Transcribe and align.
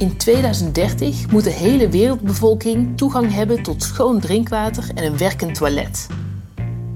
In 0.00 0.16
2030 0.16 1.30
moet 1.30 1.44
de 1.44 1.50
hele 1.50 1.88
wereldbevolking 1.88 2.96
toegang 2.96 3.32
hebben 3.32 3.62
tot 3.62 3.82
schoon 3.82 4.20
drinkwater 4.20 4.90
en 4.94 5.04
een 5.04 5.18
werkend 5.18 5.54
toilet. 5.54 6.06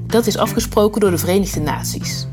Dat 0.06 0.26
is 0.26 0.36
afgesproken 0.38 1.00
door 1.00 1.10
de 1.10 1.18
Verenigde 1.18 1.60
Naties. 1.60 2.26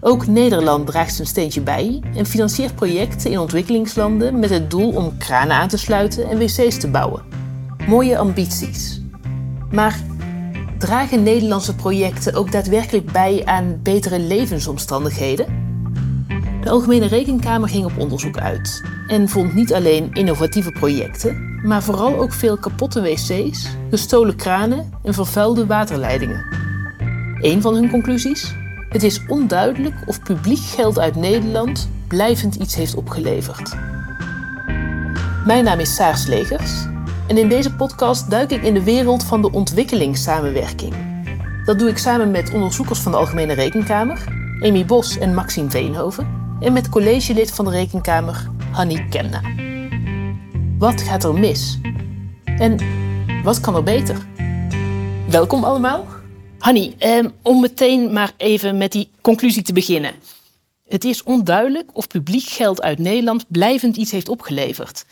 Ook 0.00 0.26
Nederland 0.26 0.86
draagt 0.86 1.14
zijn 1.14 1.26
steentje 1.26 1.60
bij 1.60 2.02
en 2.14 2.26
financiert 2.26 2.74
projecten 2.74 3.30
in 3.30 3.38
ontwikkelingslanden 3.38 4.38
met 4.38 4.50
het 4.50 4.70
doel 4.70 4.92
om 4.92 5.18
kranen 5.18 5.56
aan 5.56 5.68
te 5.68 5.78
sluiten 5.78 6.28
en 6.28 6.38
wc's 6.38 6.78
te 6.78 6.88
bouwen. 6.88 7.22
Mooie 7.86 8.18
ambities. 8.18 9.00
Maar 9.70 10.00
dragen 10.78 11.22
Nederlandse 11.22 11.74
projecten 11.74 12.34
ook 12.34 12.52
daadwerkelijk 12.52 13.12
bij 13.12 13.42
aan 13.44 13.80
betere 13.82 14.20
levensomstandigheden? 14.20 15.69
De 16.62 16.70
Algemene 16.70 17.06
Rekenkamer 17.06 17.68
ging 17.68 17.84
op 17.84 17.98
onderzoek 17.98 18.38
uit 18.38 18.82
en 19.06 19.28
vond 19.28 19.54
niet 19.54 19.74
alleen 19.74 20.12
innovatieve 20.12 20.72
projecten, 20.72 21.60
maar 21.62 21.82
vooral 21.82 22.18
ook 22.18 22.32
veel 22.32 22.56
kapotte 22.56 23.00
wc's, 23.00 23.68
gestolen 23.90 24.36
kranen 24.36 24.92
en 25.02 25.14
vervuilde 25.14 25.66
waterleidingen. 25.66 26.44
Een 27.40 27.62
van 27.62 27.74
hun 27.74 27.90
conclusies? 27.90 28.54
Het 28.88 29.02
is 29.02 29.26
onduidelijk 29.26 29.94
of 30.06 30.22
publiek 30.22 30.58
geld 30.58 30.98
uit 30.98 31.16
Nederland 31.16 31.88
blijvend 32.08 32.54
iets 32.54 32.74
heeft 32.74 32.94
opgeleverd. 32.94 33.76
Mijn 35.46 35.64
naam 35.64 35.78
is 35.78 35.94
Saar 35.94 36.16
Slegers 36.16 36.84
en 37.26 37.38
in 37.38 37.48
deze 37.48 37.74
podcast 37.74 38.30
duik 38.30 38.50
ik 38.50 38.62
in 38.62 38.74
de 38.74 38.84
wereld 38.84 39.24
van 39.24 39.42
de 39.42 39.52
ontwikkelingssamenwerking. 39.52 40.94
Dat 41.64 41.78
doe 41.78 41.88
ik 41.88 41.98
samen 41.98 42.30
met 42.30 42.52
onderzoekers 42.52 42.98
van 42.98 43.12
de 43.12 43.18
Algemene 43.18 43.52
Rekenkamer, 43.52 44.24
Amy 44.60 44.84
Bos 44.84 45.18
en 45.18 45.34
Maxime 45.34 45.70
Veenhoven, 45.70 46.40
en 46.60 46.72
met 46.72 46.88
collegelid 46.88 47.52
van 47.52 47.64
de 47.64 47.70
Rekenkamer, 47.70 48.50
Hanni 48.72 49.08
Kemna. 49.08 49.42
Wat 50.78 51.02
gaat 51.02 51.24
er 51.24 51.34
mis? 51.34 51.78
En 52.44 52.78
wat 53.42 53.60
kan 53.60 53.76
er 53.76 53.82
beter? 53.82 54.26
Welkom 55.28 55.64
allemaal. 55.64 56.06
Hanni, 56.58 56.94
eh, 56.98 57.24
om 57.42 57.60
meteen 57.60 58.12
maar 58.12 58.32
even 58.36 58.78
met 58.78 58.92
die 58.92 59.10
conclusie 59.20 59.62
te 59.62 59.72
beginnen. 59.72 60.14
Het 60.88 61.04
is 61.04 61.22
onduidelijk 61.22 61.90
of 61.92 62.06
publiek 62.06 62.48
geld 62.48 62.82
uit 62.82 62.98
Nederland 62.98 63.44
blijvend 63.48 63.96
iets 63.96 64.10
heeft 64.10 64.28
opgeleverd. 64.28 65.04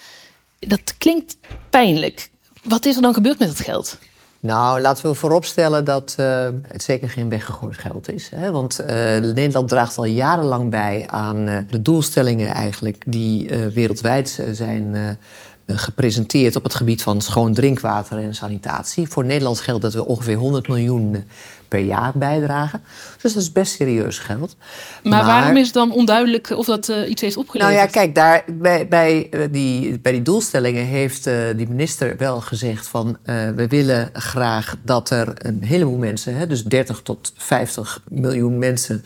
Dat 0.58 0.96
klinkt 0.98 1.36
pijnlijk. 1.70 2.30
Wat 2.62 2.84
is 2.84 2.96
er 2.96 3.02
dan 3.02 3.14
gebeurd 3.14 3.38
met 3.38 3.48
het 3.48 3.60
geld? 3.60 3.98
Nou, 4.40 4.80
laten 4.80 5.06
we 5.06 5.14
vooropstellen 5.14 5.84
dat 5.84 6.16
uh, 6.20 6.48
het 6.62 6.82
zeker 6.82 7.08
geen 7.08 7.28
weggegooid 7.28 7.78
geld 7.78 8.12
is. 8.12 8.30
Hè? 8.34 8.50
Want 8.50 8.80
uh, 8.80 8.86
Nederland 9.18 9.68
draagt 9.68 9.98
al 9.98 10.04
jarenlang 10.04 10.70
bij 10.70 11.04
aan 11.06 11.48
uh, 11.48 11.58
de 11.70 11.82
doelstellingen 11.82 12.48
eigenlijk 12.48 13.02
die 13.06 13.50
wereldwijd 13.74 14.42
zijn 14.52 15.18
gepresenteerd 15.66 16.56
op 16.56 16.62
het 16.62 16.74
gebied 16.74 17.02
van 17.02 17.20
schoon 17.20 17.54
drinkwater 17.54 18.18
en 18.18 18.34
sanitatie. 18.34 19.08
Voor 19.08 19.24
Nederland 19.24 19.60
geldt 19.60 19.82
dat 19.82 19.94
we 19.94 20.06
ongeveer 20.06 20.36
100 20.36 20.68
miljoen 20.68 21.24
per 21.68 21.80
jaar 21.80 22.12
bijdragen. 22.14 22.82
Dus 23.20 23.32
dat 23.32 23.42
is 23.42 23.52
best 23.52 23.72
serieus 23.72 24.18
geld. 24.18 24.56
Maar, 25.02 25.24
waarom 25.24 25.56
is 25.56 25.64
het 25.64 25.74
dan 25.74 25.92
onduidelijk 25.92 26.50
of 26.50 26.66
dat 26.66 26.88
uh, 26.88 27.10
iets 27.10 27.22
heeft 27.22 27.36
opgeleverd? 27.36 27.74
Nou 27.74 27.86
ja, 27.86 27.92
kijk, 27.92 28.14
daar, 28.14 28.44
bij, 28.46 28.88
bij, 28.88 29.26
uh, 29.30 29.44
die, 29.50 29.98
bij 30.00 30.12
die 30.12 30.22
doelstellingen 30.22 30.84
heeft 30.84 31.26
uh, 31.26 31.34
die 31.56 31.68
minister 31.68 32.16
wel 32.16 32.40
gezegd 32.40 32.86
van... 32.86 33.16
we 33.54 33.66
willen 33.68 34.10
graag 34.12 34.76
dat 34.82 35.10
er 35.10 35.32
een 35.34 35.62
heleboel 35.62 35.96
mensen, 35.96 36.36
hè, 36.36 36.46
dus 36.46 36.64
30 36.64 37.00
tot 37.02 37.32
50 37.36 38.02
miljoen 38.08 38.58
mensen 38.58 39.04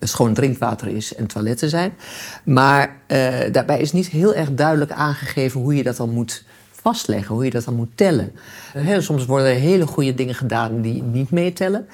schoon 0.00 0.34
drinkwater 0.34 0.88
is 0.88 1.14
en 1.14 1.26
toiletten 1.26 1.68
zijn. 1.68 1.92
Maar 2.44 2.96
daarbij 3.52 3.80
is 3.80 3.92
niet 3.92 4.08
heel 4.08 4.34
erg 4.34 4.54
duidelijk 4.54 4.90
aangegeven 4.90 5.60
hoe 5.60 5.74
je 5.74 5.82
dat 5.82 5.96
dan 5.96 6.10
moet 6.10 6.44
vastleggen, 6.82 7.34
hoe 7.34 7.44
je 7.44 7.50
dat 7.50 7.64
dan 7.64 7.74
moet 7.74 7.96
tellen. 7.96 8.32
soms 8.98 9.26
worden 9.26 9.46
er 9.46 9.54
hele 9.54 9.86
goede 9.86 10.14
dingen 10.14 10.34
gedaan 10.34 10.80
die 10.80 11.02
niet 11.02 11.30
meetellen. 11.30 11.86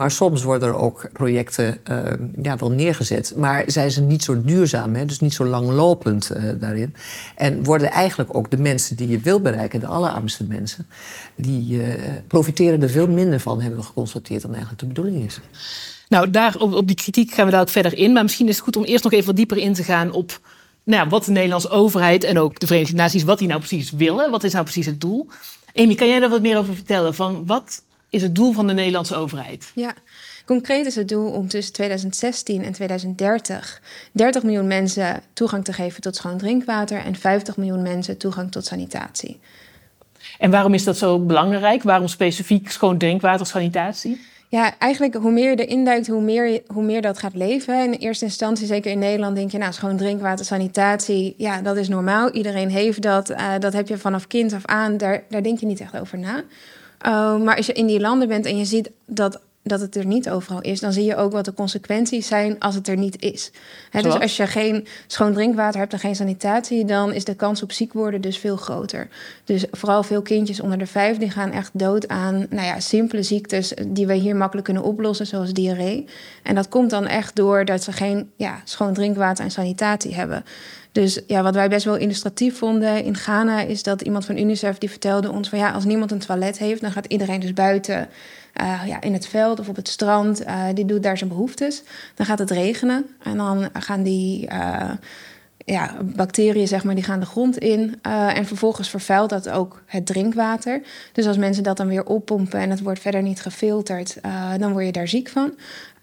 Maar 0.00 0.10
soms 0.10 0.42
worden 0.42 0.68
er 0.68 0.74
ook 0.74 1.08
projecten 1.12 1.78
uh, 1.90 1.98
ja, 2.42 2.56
wel 2.56 2.70
neergezet. 2.70 3.32
Maar 3.36 3.64
zijn 3.66 3.90
ze 3.90 4.00
niet 4.00 4.24
zo 4.24 4.42
duurzaam, 4.42 4.94
hè? 4.94 5.04
dus 5.04 5.20
niet 5.20 5.34
zo 5.34 5.44
langlopend 5.44 6.30
uh, 6.36 6.42
daarin. 6.60 6.94
En 7.36 7.64
worden 7.64 7.90
eigenlijk 7.90 8.36
ook 8.36 8.50
de 8.50 8.56
mensen 8.56 8.96
die 8.96 9.08
je 9.08 9.18
wil 9.18 9.40
bereiken, 9.40 9.80
de 9.80 9.86
allerarmste 9.86 10.44
mensen, 10.44 10.86
die 11.34 11.76
uh, 11.76 11.86
profiteren 12.26 12.82
er 12.82 12.90
veel 12.90 13.08
minder 13.08 13.40
van, 13.40 13.60
hebben 13.60 13.78
we 13.80 13.86
geconstateerd, 13.86 14.42
dan 14.42 14.50
eigenlijk 14.50 14.80
de 14.80 14.86
bedoeling 14.86 15.24
is. 15.24 15.40
Nou, 16.08 16.30
daar, 16.30 16.56
op, 16.58 16.72
op 16.72 16.86
die 16.86 16.96
kritiek 16.96 17.32
gaan 17.32 17.44
we 17.44 17.50
daar 17.50 17.60
ook 17.60 17.68
verder 17.68 17.96
in. 17.96 18.12
Maar 18.12 18.22
misschien 18.22 18.48
is 18.48 18.54
het 18.54 18.64
goed 18.64 18.76
om 18.76 18.84
eerst 18.84 19.04
nog 19.04 19.12
even 19.12 19.34
dieper 19.34 19.56
in 19.56 19.72
te 19.72 19.84
gaan 19.84 20.12
op 20.12 20.40
nou, 20.84 21.08
wat 21.08 21.24
de 21.24 21.30
Nederlandse 21.30 21.68
overheid 21.68 22.24
en 22.24 22.38
ook 22.38 22.58
de 22.58 22.66
Verenigde 22.66 22.94
Naties, 22.94 23.22
wat 23.22 23.38
die 23.38 23.48
nou 23.48 23.58
precies 23.58 23.90
willen. 23.90 24.30
Wat 24.30 24.44
is 24.44 24.52
nou 24.52 24.64
precies 24.64 24.86
het 24.86 25.00
doel? 25.00 25.28
Amy, 25.74 25.94
kan 25.94 26.08
jij 26.08 26.20
daar 26.20 26.28
wat 26.28 26.42
meer 26.42 26.58
over 26.58 26.74
vertellen? 26.74 27.14
Van 27.14 27.46
wat 27.46 27.82
is 28.10 28.22
het 28.22 28.34
doel 28.34 28.52
van 28.52 28.66
de 28.66 28.72
Nederlandse 28.72 29.14
overheid? 29.14 29.70
Ja, 29.74 29.94
concreet 30.44 30.86
is 30.86 30.94
het 30.94 31.08
doel 31.08 31.30
om 31.30 31.48
tussen 31.48 31.72
2016 31.72 32.64
en 32.64 32.72
2030 32.72 33.82
30 34.12 34.42
miljoen 34.42 34.66
mensen 34.66 35.22
toegang 35.32 35.64
te 35.64 35.72
geven 35.72 36.00
tot 36.00 36.16
schoon 36.16 36.38
drinkwater 36.38 36.98
en 36.98 37.16
50 37.16 37.56
miljoen 37.56 37.82
mensen 37.82 38.16
toegang 38.18 38.52
tot 38.52 38.66
sanitatie. 38.66 39.40
En 40.38 40.50
waarom 40.50 40.74
is 40.74 40.84
dat 40.84 40.98
zo 40.98 41.18
belangrijk? 41.18 41.82
Waarom 41.82 42.08
specifiek 42.08 42.70
schoon 42.70 42.98
drinkwater, 42.98 43.46
sanitatie? 43.46 44.20
Ja, 44.50 44.78
eigenlijk 44.78 45.14
hoe 45.14 45.30
meer 45.30 45.50
je 45.50 45.64
erin 45.64 45.84
duikt, 45.84 46.06
hoe 46.06 46.20
meer, 46.20 46.62
hoe 46.66 46.82
meer 46.82 47.02
dat 47.02 47.18
gaat 47.18 47.34
leven. 47.34 47.84
In 47.84 47.92
eerste 47.92 48.24
instantie, 48.24 48.66
zeker 48.66 48.90
in 48.90 48.98
Nederland, 48.98 49.36
denk 49.36 49.50
je, 49.50 49.58
nou, 49.58 49.72
schoon 49.72 49.96
drinkwater, 49.96 50.44
sanitatie, 50.44 51.34
ja, 51.36 51.62
dat 51.62 51.76
is 51.76 51.88
normaal. 51.88 52.30
Iedereen 52.30 52.70
heeft 52.70 53.02
dat. 53.02 53.30
Uh, 53.30 53.52
dat 53.58 53.72
heb 53.72 53.88
je 53.88 53.98
vanaf 53.98 54.26
kind 54.26 54.52
af 54.52 54.66
aan. 54.66 54.96
Daar, 54.96 55.22
daar 55.28 55.42
denk 55.42 55.60
je 55.60 55.66
niet 55.66 55.80
echt 55.80 55.98
over 55.98 56.18
na. 56.18 56.36
Uh, 57.06 57.42
maar 57.44 57.56
als 57.56 57.66
je 57.66 57.72
in 57.72 57.86
die 57.86 58.00
landen 58.00 58.28
bent 58.28 58.46
en 58.46 58.58
je 58.58 58.64
ziet 58.64 58.90
dat 59.06 59.40
dat 59.62 59.80
het 59.80 59.96
er 59.96 60.06
niet 60.06 60.30
overal 60.30 60.60
is, 60.60 60.80
dan 60.80 60.92
zie 60.92 61.04
je 61.04 61.16
ook 61.16 61.32
wat 61.32 61.44
de 61.44 61.54
consequenties 61.54 62.26
zijn 62.26 62.58
als 62.58 62.74
het 62.74 62.88
er 62.88 62.96
niet 62.96 63.22
is. 63.22 63.50
dus 63.90 64.20
als 64.20 64.36
je 64.36 64.46
geen 64.46 64.86
schoon 65.06 65.32
drinkwater 65.32 65.80
hebt 65.80 65.92
en 65.92 65.98
geen 65.98 66.16
sanitatie, 66.16 66.84
dan 66.84 67.12
is 67.12 67.24
de 67.24 67.34
kans 67.34 67.62
op 67.62 67.72
ziek 67.72 67.92
worden 67.92 68.20
dus 68.20 68.38
veel 68.38 68.56
groter. 68.56 69.08
Dus 69.44 69.64
vooral 69.70 70.02
veel 70.02 70.22
kindjes 70.22 70.60
onder 70.60 70.78
de 70.78 70.86
vijf 70.86 71.18
die 71.18 71.30
gaan 71.30 71.52
echt 71.52 71.70
dood 71.72 72.08
aan 72.08 72.46
nou 72.50 72.66
ja, 72.66 72.80
simpele 72.80 73.22
ziektes 73.22 73.72
die 73.86 74.06
we 74.06 74.14
hier 74.14 74.36
makkelijk 74.36 74.66
kunnen 74.66 74.84
oplossen, 74.84 75.26
zoals 75.26 75.52
diarree. 75.52 76.04
En 76.42 76.54
dat 76.54 76.68
komt 76.68 76.90
dan 76.90 77.06
echt 77.06 77.36
door 77.36 77.64
dat 77.64 77.82
ze 77.82 77.92
geen 77.92 78.30
ja, 78.36 78.60
schoon 78.64 78.94
drinkwater 78.94 79.44
en 79.44 79.50
sanitatie 79.50 80.14
hebben. 80.14 80.44
Dus 80.92 81.20
ja, 81.26 81.42
wat 81.42 81.54
wij 81.54 81.68
best 81.68 81.84
wel 81.84 81.96
illustratief 81.96 82.58
vonden 82.58 83.04
in 83.04 83.16
Ghana 83.16 83.60
is 83.60 83.82
dat 83.82 84.00
iemand 84.00 84.24
van 84.24 84.38
UNICEF 84.38 84.78
die 84.78 84.90
vertelde 84.90 85.30
ons 85.30 85.48
van 85.48 85.58
ja, 85.58 85.70
als 85.70 85.84
niemand 85.84 86.10
een 86.10 86.18
toilet 86.18 86.58
heeft, 86.58 86.80
dan 86.80 86.92
gaat 86.92 87.06
iedereen 87.06 87.40
dus 87.40 87.52
buiten 87.52 88.08
uh, 88.60 88.82
ja, 88.86 89.00
in 89.00 89.12
het 89.12 89.26
veld 89.26 89.60
of 89.60 89.68
op 89.68 89.76
het 89.76 89.88
strand. 89.88 90.46
Uh, 90.46 90.64
die 90.74 90.84
doet 90.84 91.02
daar 91.02 91.18
zijn 91.18 91.30
behoeftes. 91.30 91.82
Dan 92.14 92.26
gaat 92.26 92.38
het 92.38 92.50
regenen 92.50 93.06
en 93.22 93.36
dan 93.36 93.68
gaan 93.72 94.02
die 94.02 94.48
uh, 94.52 94.90
ja, 95.64 95.96
bacteriën 96.02 96.68
zeg 96.68 96.84
maar, 96.84 96.94
die 96.94 97.04
gaan 97.04 97.20
de 97.20 97.26
grond 97.26 97.58
in. 97.58 97.98
en 98.34 98.46
vervolgens 98.46 98.90
vervuilt 98.90 99.30
dat 99.30 99.48
ook 99.48 99.82
het 99.86 100.06
drinkwater. 100.06 100.82
Dus 101.12 101.26
als 101.26 101.36
mensen 101.36 101.62
dat 101.62 101.76
dan 101.76 101.88
weer 101.88 102.04
oppompen 102.04 102.60
en 102.60 102.70
het 102.70 102.80
wordt 102.80 103.00
verder 103.00 103.22
niet 103.22 103.40
gefilterd, 103.40 104.16
dan 104.58 104.72
word 104.72 104.84
je 104.84 104.92
daar 104.92 105.08
ziek 105.08 105.28
van. 105.28 105.54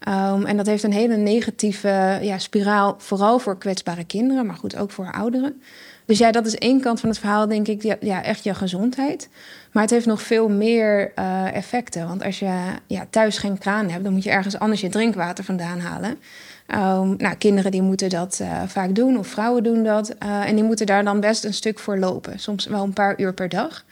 Um, 0.08 0.46
en 0.46 0.56
dat 0.56 0.66
heeft 0.66 0.82
een 0.82 0.92
hele 0.92 1.16
negatieve 1.16 2.18
ja, 2.22 2.38
spiraal, 2.38 2.94
vooral 2.98 3.38
voor 3.38 3.58
kwetsbare 3.58 4.04
kinderen, 4.04 4.46
maar 4.46 4.56
goed, 4.56 4.76
ook 4.76 4.90
voor 4.90 5.12
ouderen. 5.12 5.62
Dus 6.04 6.18
ja, 6.18 6.30
dat 6.30 6.46
is 6.46 6.54
één 6.54 6.80
kant 6.80 7.00
van 7.00 7.08
het 7.08 7.18
verhaal, 7.18 7.48
denk 7.48 7.68
ik, 7.68 7.96
ja, 8.00 8.22
echt 8.22 8.44
je 8.44 8.54
gezondheid. 8.54 9.28
Maar 9.72 9.82
het 9.82 9.92
heeft 9.92 10.06
nog 10.06 10.22
veel 10.22 10.48
meer 10.48 11.12
uh, 11.18 11.54
effecten. 11.54 12.08
Want 12.08 12.24
als 12.24 12.38
je 12.38 12.54
ja, 12.86 13.06
thuis 13.10 13.38
geen 13.38 13.58
kraan 13.58 13.88
hebt, 13.88 14.04
dan 14.04 14.12
moet 14.12 14.22
je 14.24 14.30
ergens 14.30 14.58
anders 14.58 14.80
je 14.80 14.88
drinkwater 14.88 15.44
vandaan 15.44 15.80
halen. 15.80 16.10
Um, 16.10 17.14
nou, 17.16 17.34
kinderen 17.34 17.70
die 17.70 17.82
moeten 17.82 18.10
dat 18.10 18.38
uh, 18.42 18.62
vaak 18.66 18.94
doen, 18.94 19.18
of 19.18 19.26
vrouwen 19.26 19.62
doen 19.62 19.84
dat. 19.84 20.14
Uh, 20.22 20.48
en 20.48 20.54
die 20.54 20.64
moeten 20.64 20.86
daar 20.86 21.04
dan 21.04 21.20
best 21.20 21.44
een 21.44 21.54
stuk 21.54 21.78
voor 21.78 21.98
lopen. 21.98 22.38
Soms 22.38 22.66
wel 22.66 22.82
een 22.82 22.92
paar 22.92 23.20
uur 23.20 23.34
per 23.34 23.48
dag. 23.48 23.84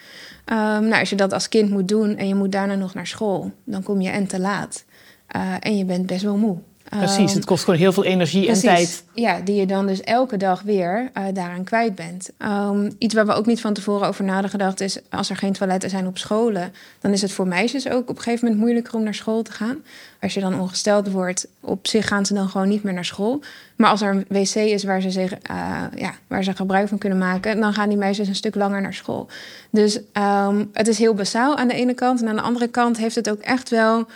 Um, 0.46 0.56
nou, 0.88 1.00
als 1.00 1.10
je 1.10 1.16
dat 1.16 1.32
als 1.32 1.48
kind 1.48 1.70
moet 1.70 1.88
doen 1.88 2.16
en 2.16 2.28
je 2.28 2.34
moet 2.34 2.52
daarna 2.52 2.74
nog 2.74 2.94
naar 2.94 3.06
school, 3.06 3.52
dan 3.64 3.82
kom 3.82 4.00
je 4.00 4.10
en 4.10 4.26
te 4.26 4.40
laat. 4.40 4.84
En 5.60 5.76
je 5.76 5.84
bent 5.84 6.06
best 6.06 6.22
wel 6.22 6.36
moe. 6.36 6.56
Precies, 6.88 7.34
het 7.34 7.44
kost 7.44 7.64
gewoon 7.64 7.78
heel 7.78 7.92
veel 7.92 8.04
energie 8.04 8.48
en 8.48 8.60
tijd. 8.60 9.04
Ja, 9.14 9.40
die 9.40 9.54
je 9.54 9.66
dan 9.66 9.86
dus 9.86 10.00
elke 10.00 10.36
dag 10.36 10.62
weer 10.62 11.10
uh, 11.14 11.24
daaraan 11.32 11.64
kwijt 11.64 11.94
bent. 11.94 12.30
Um, 12.38 12.94
iets 12.98 13.14
waar 13.14 13.26
we 13.26 13.32
ook 13.32 13.46
niet 13.46 13.60
van 13.60 13.72
tevoren 13.72 14.08
over 14.08 14.24
nadenken 14.24 14.50
gedacht 14.50 14.80
is... 14.80 14.98
als 15.10 15.30
er 15.30 15.36
geen 15.36 15.52
toiletten 15.52 15.90
zijn 15.90 16.06
op 16.06 16.18
scholen... 16.18 16.72
dan 17.00 17.12
is 17.12 17.22
het 17.22 17.32
voor 17.32 17.46
meisjes 17.46 17.88
ook 17.88 18.10
op 18.10 18.16
een 18.16 18.22
gegeven 18.22 18.44
moment 18.44 18.64
moeilijker 18.64 18.94
om 18.94 19.02
naar 19.02 19.14
school 19.14 19.42
te 19.42 19.52
gaan. 19.52 19.76
Als 20.20 20.34
je 20.34 20.40
dan 20.40 20.60
ongesteld 20.60 21.10
wordt, 21.10 21.48
op 21.60 21.86
zich 21.86 22.06
gaan 22.06 22.26
ze 22.26 22.34
dan 22.34 22.48
gewoon 22.48 22.68
niet 22.68 22.82
meer 22.82 22.94
naar 22.94 23.04
school. 23.04 23.42
Maar 23.76 23.90
als 23.90 24.02
er 24.02 24.10
een 24.10 24.24
wc 24.28 24.54
is 24.54 24.84
waar 24.84 25.00
ze, 25.00 25.10
zich, 25.10 25.32
uh, 25.32 25.82
ja, 25.94 26.14
waar 26.26 26.44
ze 26.44 26.54
gebruik 26.54 26.88
van 26.88 26.98
kunnen 26.98 27.18
maken... 27.18 27.60
dan 27.60 27.72
gaan 27.72 27.88
die 27.88 27.98
meisjes 27.98 28.28
een 28.28 28.34
stuk 28.34 28.54
langer 28.54 28.80
naar 28.80 28.94
school. 28.94 29.28
Dus 29.70 30.00
um, 30.12 30.70
het 30.72 30.88
is 30.88 30.98
heel 30.98 31.14
basaal 31.14 31.56
aan 31.56 31.68
de 31.68 31.74
ene 31.74 31.94
kant. 31.94 32.22
En 32.22 32.28
aan 32.28 32.36
de 32.36 32.42
andere 32.42 32.68
kant 32.68 32.96
heeft 32.96 33.14
het 33.14 33.30
ook 33.30 33.40
echt 33.40 33.70
wel 33.70 34.06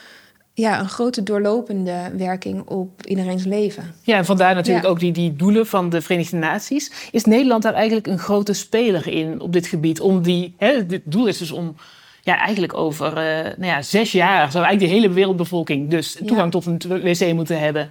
ja, 0.60 0.80
een 0.80 0.88
grote 0.88 1.22
doorlopende 1.22 2.10
werking 2.16 2.62
op 2.68 3.06
iedereen's 3.06 3.44
leven. 3.44 3.94
Ja, 4.02 4.16
en 4.16 4.24
vandaar 4.24 4.54
natuurlijk 4.54 4.86
ook 4.86 5.00
die, 5.00 5.12
die 5.12 5.36
doelen 5.36 5.66
van 5.66 5.90
de 5.90 6.00
Verenigde 6.00 6.36
Naties. 6.36 6.92
Is 7.10 7.24
Nederland 7.24 7.62
daar 7.62 7.74
eigenlijk 7.74 8.06
een 8.06 8.18
grote 8.18 8.52
speler 8.52 9.08
in 9.08 9.40
op 9.40 9.52
dit 9.52 9.66
gebied? 9.66 10.00
Om 10.00 10.22
die, 10.22 10.54
hè, 10.56 10.72
het 10.88 11.02
doel 11.04 11.26
is 11.26 11.38
dus 11.38 11.50
om 11.50 11.74
ja, 12.22 12.38
eigenlijk 12.38 12.74
over 12.74 13.08
uh, 13.08 13.44
nou 13.44 13.66
ja, 13.66 13.82
zes 13.82 14.12
jaar 14.12 14.50
zou 14.50 14.64
eigenlijk 14.64 14.92
de 14.92 15.00
hele 15.00 15.14
wereldbevolking 15.14 15.90
dus 15.90 16.18
toegang 16.26 16.50
tot 16.50 16.66
een 16.66 16.80
wc 17.02 17.32
moeten 17.32 17.60
hebben. 17.60 17.90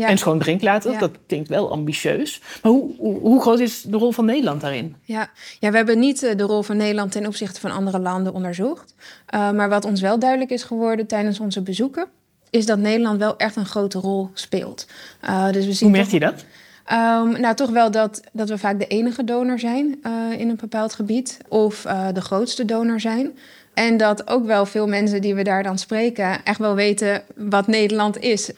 Ja. 0.00 0.08
En 0.08 0.18
schoon 0.18 0.38
drinkwater, 0.38 0.98
dat 0.98 1.10
klinkt 1.26 1.48
wel 1.48 1.70
ambitieus. 1.70 2.40
Maar 2.62 2.72
hoe, 2.72 2.90
hoe, 2.98 3.18
hoe, 3.20 3.40
groot 3.40 3.60
is 3.60 3.82
de 3.82 3.96
rol 3.96 4.12
van 4.12 4.24
Nederland 4.24 4.60
daarin? 4.60 4.96
Ja. 5.02 5.30
ja, 5.58 5.70
we 5.70 5.76
hebben 5.76 5.98
niet 5.98 6.22
eh, 6.22 6.36
de 6.36 6.42
rol 6.42 6.62
van 6.62 6.76
Nederland 6.76 7.12
ten 7.12 7.26
opzichte 7.26 7.60
van 7.60 7.70
andere 7.70 7.98
landen 7.98 8.32
onderzocht. 8.32 8.94
Uh, 9.34 9.50
maar 9.50 9.68
wat 9.68 9.84
ons 9.84 10.00
wel 10.00 10.18
duidelijk 10.18 10.50
is 10.50 10.62
geworden 10.62 11.06
tijdens 11.06 11.40
onze 11.40 11.62
bezoeken, 11.62 12.06
is 12.50 12.66
dat 12.66 12.78
Nederland 12.78 13.18
wel 13.18 13.36
echt 13.36 13.56
een 13.56 13.66
grote 13.66 13.98
rol 13.98 14.30
speelt. 14.34 14.86
Uh, 15.24 15.50
dus 15.52 15.66
we 15.66 15.72
zien 15.72 15.88
hoe 15.88 15.96
merkt 15.96 16.12
je 16.12 16.20
dat? 16.20 16.44
Um, 16.92 17.40
nou, 17.40 17.54
toch 17.54 17.70
wel 17.70 17.90
dat, 17.90 18.20
dat 18.32 18.48
we 18.48 18.58
vaak 18.58 18.78
de 18.78 18.86
enige 18.86 19.24
donor 19.24 19.58
zijn 19.58 20.00
in 20.38 20.48
een 20.48 20.56
bepaald 20.56 20.94
gebied, 20.94 21.38
of 21.48 21.86
de 22.12 22.20
grootste 22.20 22.64
donor 22.64 23.00
zijn. 23.00 23.32
En 23.74 23.96
dat 23.96 24.28
ook 24.28 24.46
wel 24.46 24.66
veel 24.66 24.86
mensen 24.86 25.20
die 25.20 25.34
we 25.34 25.42
daar 25.42 25.62
dan 25.62 25.78
spreken 25.78 26.44
echt 26.44 26.58
wel 26.58 26.74
weten 26.74 27.22
wat 27.36 27.66
Nederland 27.66 28.18
is 28.18 28.50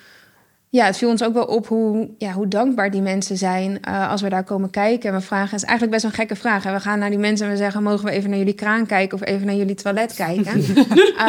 ja, 0.72 0.84
het 0.84 0.96
viel 0.96 1.08
ons 1.08 1.22
ook 1.22 1.34
wel 1.34 1.44
op 1.44 1.66
hoe, 1.66 2.08
ja, 2.19 2.32
hoe 2.32 2.48
dankbaar 2.48 2.90
die 2.90 3.00
mensen 3.00 3.36
zijn 3.36 3.80
uh, 3.88 4.10
als 4.10 4.22
we 4.22 4.28
daar 4.28 4.44
komen 4.44 4.70
kijken. 4.70 5.08
En 5.08 5.16
we 5.16 5.22
vragen, 5.22 5.50
het 5.50 5.62
is 5.62 5.69
eigenlijk 5.69 5.92
best 5.92 6.04
een 6.04 6.19
gekke 6.19 6.36
vraag. 6.36 6.64
En 6.64 6.72
we 6.72 6.80
gaan 6.80 6.98
naar 6.98 7.10
die 7.10 7.19
mensen 7.19 7.46
en 7.46 7.52
we 7.52 7.58
zeggen, 7.58 7.82
mogen 7.82 8.04
we 8.04 8.10
even 8.10 8.30
naar 8.30 8.38
jullie 8.38 8.54
kraan 8.54 8.86
kijken 8.86 9.20
of 9.20 9.26
even 9.26 9.46
naar 9.46 9.54
jullie 9.54 9.74
toilet 9.74 10.14
kijken? 10.14 10.54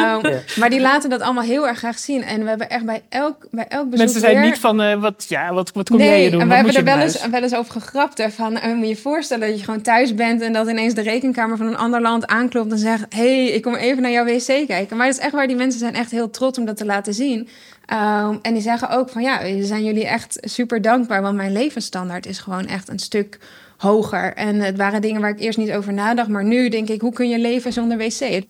um, 0.00 0.42
Maar 0.58 0.70
die 0.70 0.80
laten 0.80 1.10
dat 1.10 1.20
allemaal 1.20 1.44
heel 1.44 1.68
erg 1.68 1.78
graag 1.78 1.98
zien. 1.98 2.22
En 2.22 2.42
we 2.42 2.48
hebben 2.48 2.70
echt 2.70 2.84
bij 2.84 3.02
elk, 3.08 3.46
bij 3.50 3.66
elk 3.68 3.84
bezoek 3.84 4.04
Mensen 4.04 4.20
zijn 4.20 4.40
niet 4.40 4.58
van, 4.58 4.82
uh, 4.82 5.00
wat, 5.00 5.24
ja, 5.28 5.52
wat, 5.52 5.72
wat 5.72 5.88
kom 5.88 5.98
nee, 5.98 6.20
jij 6.20 6.30
doen? 6.30 6.40
en 6.40 6.48
we 6.48 6.54
hebben 6.54 6.74
er 6.74 6.84
wel 6.84 6.98
eens, 6.98 7.28
wel 7.28 7.42
eens 7.42 7.54
over 7.54 7.72
gegrapt. 7.72 8.22
Van, 8.28 8.52
uh, 8.52 8.64
moet 8.64 8.82
je 8.82 8.88
je 8.88 8.96
voorstellen 8.96 9.48
dat 9.48 9.58
je 9.58 9.64
gewoon 9.64 9.82
thuis 9.82 10.14
bent 10.14 10.40
en 10.42 10.52
dat 10.52 10.68
ineens 10.68 10.94
de 10.94 11.02
rekenkamer 11.02 11.56
van 11.56 11.66
een 11.66 11.76
ander 11.76 12.00
land 12.00 12.26
aanklopt 12.26 12.72
en 12.72 12.78
zegt, 12.78 13.04
hey, 13.08 13.46
ik 13.46 13.62
kom 13.62 13.74
even 13.74 14.02
naar 14.02 14.10
jouw 14.10 14.24
wc 14.24 14.66
kijken. 14.66 14.96
Maar 14.96 15.06
dat 15.06 15.16
is 15.16 15.22
echt 15.22 15.32
waar 15.32 15.46
die 15.46 15.56
mensen 15.56 15.80
zijn 15.80 15.94
echt 15.94 16.10
heel 16.10 16.30
trots 16.30 16.58
om 16.58 16.64
dat 16.64 16.76
te 16.76 16.84
laten 16.84 17.14
zien. 17.14 17.48
Um, 17.92 18.38
en 18.42 18.52
die 18.52 18.62
zeggen 18.62 18.90
ook 18.90 19.08
van 19.08 19.22
ja, 19.22 19.62
zijn 19.62 19.84
jullie 19.84 20.06
echt 20.06 20.38
super 20.40 20.82
dankbaar, 20.82 21.22
want 21.22 21.36
mijn 21.36 21.52
levensstandaard 21.52 22.26
is 22.26 22.38
gewoon 22.38 22.66
echt 22.66 22.88
een 22.88 22.98
stuk 22.98 23.38
hoger. 23.76 24.34
En 24.34 24.60
het 24.60 24.76
waren 24.76 25.00
dingen 25.00 25.20
waar 25.20 25.30
ik 25.30 25.40
eerst 25.40 25.58
niet 25.58 25.72
over 25.72 25.92
nadacht, 25.92 26.28
maar 26.28 26.44
nu 26.44 26.68
denk 26.68 26.88
ik, 26.88 27.00
hoe 27.00 27.12
kun 27.12 27.28
je 27.28 27.38
leven 27.38 27.72
zonder 27.72 27.98
wc? 27.98 28.42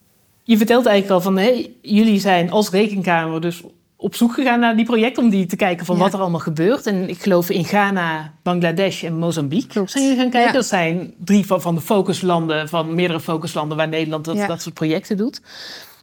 Je 0.43 0.57
vertelt 0.57 0.85
eigenlijk 0.85 1.15
al 1.15 1.21
van, 1.21 1.37
hey, 1.37 1.71
jullie 1.81 2.19
zijn 2.19 2.51
als 2.51 2.69
rekenkamer 2.69 3.41
dus 3.41 3.63
op 3.95 4.15
zoek 4.15 4.33
gegaan 4.33 4.59
naar 4.59 4.75
die 4.75 4.85
projecten 4.85 5.23
om 5.23 5.29
die 5.29 5.45
te 5.45 5.55
kijken 5.55 5.85
van 5.85 5.97
wat 5.97 6.13
er 6.13 6.19
allemaal 6.19 6.39
gebeurt. 6.39 6.85
En 6.85 7.09
ik 7.09 7.21
geloof 7.21 7.49
in 7.49 7.63
Ghana, 7.63 8.33
Bangladesh 8.43 9.03
en 9.03 9.17
Mozambique 9.17 9.87
zijn 9.87 10.03
jullie 10.03 10.19
gaan 10.19 10.29
kijken. 10.29 10.53
Dat 10.53 10.65
zijn 10.65 11.13
drie 11.17 11.45
van, 11.45 11.61
van 11.61 11.75
de 11.75 11.81
focuslanden, 11.81 12.69
van 12.69 12.95
meerdere 12.95 13.19
focuslanden 13.19 13.77
waar 13.77 13.87
Nederland 13.87 14.25
dat, 14.25 14.47
dat 14.47 14.61
soort 14.61 14.75
projecten 14.75 15.17
doet. 15.17 15.41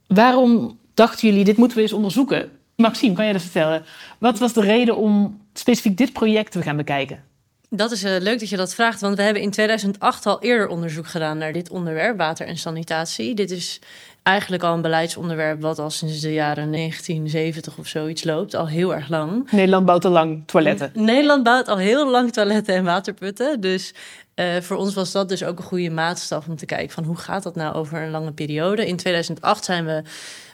Waarom 0.07 0.79
dachten 0.95 1.29
jullie, 1.29 1.45
dit 1.45 1.57
moeten 1.57 1.77
we 1.77 1.83
eens 1.83 1.93
onderzoeken? 1.93 2.51
Maxime, 2.83 3.15
kan 3.15 3.25
jij 3.25 3.33
dat 3.33 3.43
vertellen? 3.43 3.85
Wat 4.19 4.39
was 4.39 4.53
de 4.53 4.61
reden 4.61 4.97
om 4.97 5.41
specifiek 5.53 5.97
dit 5.97 6.13
project 6.13 6.53
te 6.53 6.63
gaan 6.63 6.77
bekijken? 6.77 7.25
Dat 7.75 7.91
is 7.91 8.05
uh, 8.05 8.17
leuk 8.21 8.41
dat 8.41 8.49
je 8.49 8.57
dat 8.57 8.75
vraagt, 8.75 9.01
want 9.01 9.17
we 9.17 9.23
hebben 9.23 9.43
in 9.43 9.51
2008 9.51 10.27
al 10.27 10.43
eerder 10.43 10.69
onderzoek 10.69 11.07
gedaan 11.07 11.39
naar 11.39 11.53
dit 11.53 11.71
onderwerp, 11.71 12.17
water 12.17 12.47
en 12.47 12.57
sanitatie. 12.57 13.35
Dit 13.35 13.51
is 13.51 13.79
eigenlijk 14.23 14.63
al 14.63 14.75
een 14.75 14.83
beleidsonderwerp 14.83 15.61
wat 15.61 15.79
al 15.79 15.91
sinds 15.91 16.21
de 16.21 16.33
jaren 16.33 16.73
1970 16.73 17.79
of 17.79 17.87
zoiets 17.87 18.25
loopt, 18.25 18.55
al 18.55 18.69
heel 18.69 18.95
erg 18.95 19.09
lang. 19.09 19.51
Nederland 19.51 19.87
bouwt 19.87 20.05
al 20.05 20.11
lang 20.11 20.43
toiletten. 20.47 20.91
Nederland 20.95 21.43
bouwt 21.43 21.69
al 21.69 21.77
heel 21.77 22.11
lang 22.11 22.33
toiletten 22.33 22.75
en 22.75 22.85
waterputten, 22.85 23.61
dus 23.61 23.95
uh, 24.35 24.57
voor 24.61 24.77
ons 24.77 24.95
was 24.95 25.13
dat 25.13 25.29
dus 25.29 25.45
ook 25.45 25.59
een 25.59 25.65
goede 25.65 25.91
maatstaf 25.91 26.49
om 26.49 26.57
te 26.57 26.67
kijken 26.67 26.91
van 26.91 27.05
hoe 27.05 27.17
gaat 27.17 27.43
dat 27.43 27.55
nou 27.55 27.75
over 27.75 28.03
een 28.03 28.11
lange 28.11 28.33
periode. 28.33 28.87
In 28.87 28.97
2008 28.97 29.65
zijn 29.65 29.85
we 29.85 30.03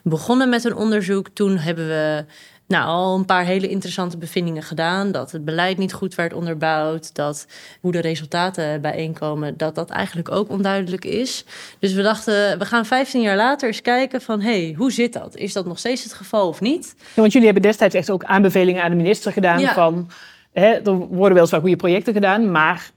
begonnen 0.03 0.49
met 0.49 0.65
een 0.65 0.77
onderzoek. 0.77 1.29
Toen 1.29 1.59
hebben 1.59 1.89
we 1.89 2.25
nou, 2.69 2.87
al 2.87 3.17
een 3.17 3.25
paar 3.25 3.45
hele 3.45 3.69
interessante 3.69 4.17
bevindingen 4.17 4.63
gedaan. 4.63 5.13
Dat 5.13 5.33
het 5.33 5.45
beleid 5.45 5.79
niet 5.79 5.93
goed 5.93 6.15
werd 6.15 6.33
onderbouwd. 6.33 7.15
Dat 7.15 7.47
hoe 7.81 7.93
de 7.93 8.01
resultaten 8.01 8.81
bijeenkomen, 8.81 9.57
dat 9.57 9.75
dat 9.75 9.91
eigenlijk 9.91 10.31
ook 10.31 10.49
onduidelijk 10.49 11.05
is. 11.05 11.45
Dus 11.79 11.93
we 11.93 12.03
dachten, 12.03 12.59
we 12.59 12.65
gaan 12.65 12.87
15 12.87 13.21
jaar 13.21 13.37
later 13.37 13.69
eens 13.69 13.83
kijken 13.83 14.21
van... 14.23 14.41
hé, 14.41 14.65
hey, 14.65 14.75
hoe 14.77 14.93
zit 14.93 15.13
dat? 15.13 15.37
Is 15.37 15.53
dat 15.53 15.67
nog 15.67 15.79
steeds 15.79 16.03
het 16.03 16.13
geval 16.13 16.49
of 16.49 16.61
niet? 16.61 16.95
Ja, 16.99 17.05
want 17.21 17.33
jullie 17.33 17.47
hebben 17.47 17.65
destijds 17.67 17.95
echt 17.95 18.11
ook 18.11 18.25
aanbevelingen 18.25 18.83
aan 18.83 18.91
de 18.91 18.97
minister 18.97 19.33
gedaan 19.33 19.61
van... 19.61 20.11
Hè, 20.53 20.71
er 20.71 20.93
worden 20.93 21.37
wel 21.37 21.47
zwaar 21.47 21.61
goede 21.61 21.77
projecten 21.77 22.13
gedaan, 22.13 22.51
maar... 22.51 22.91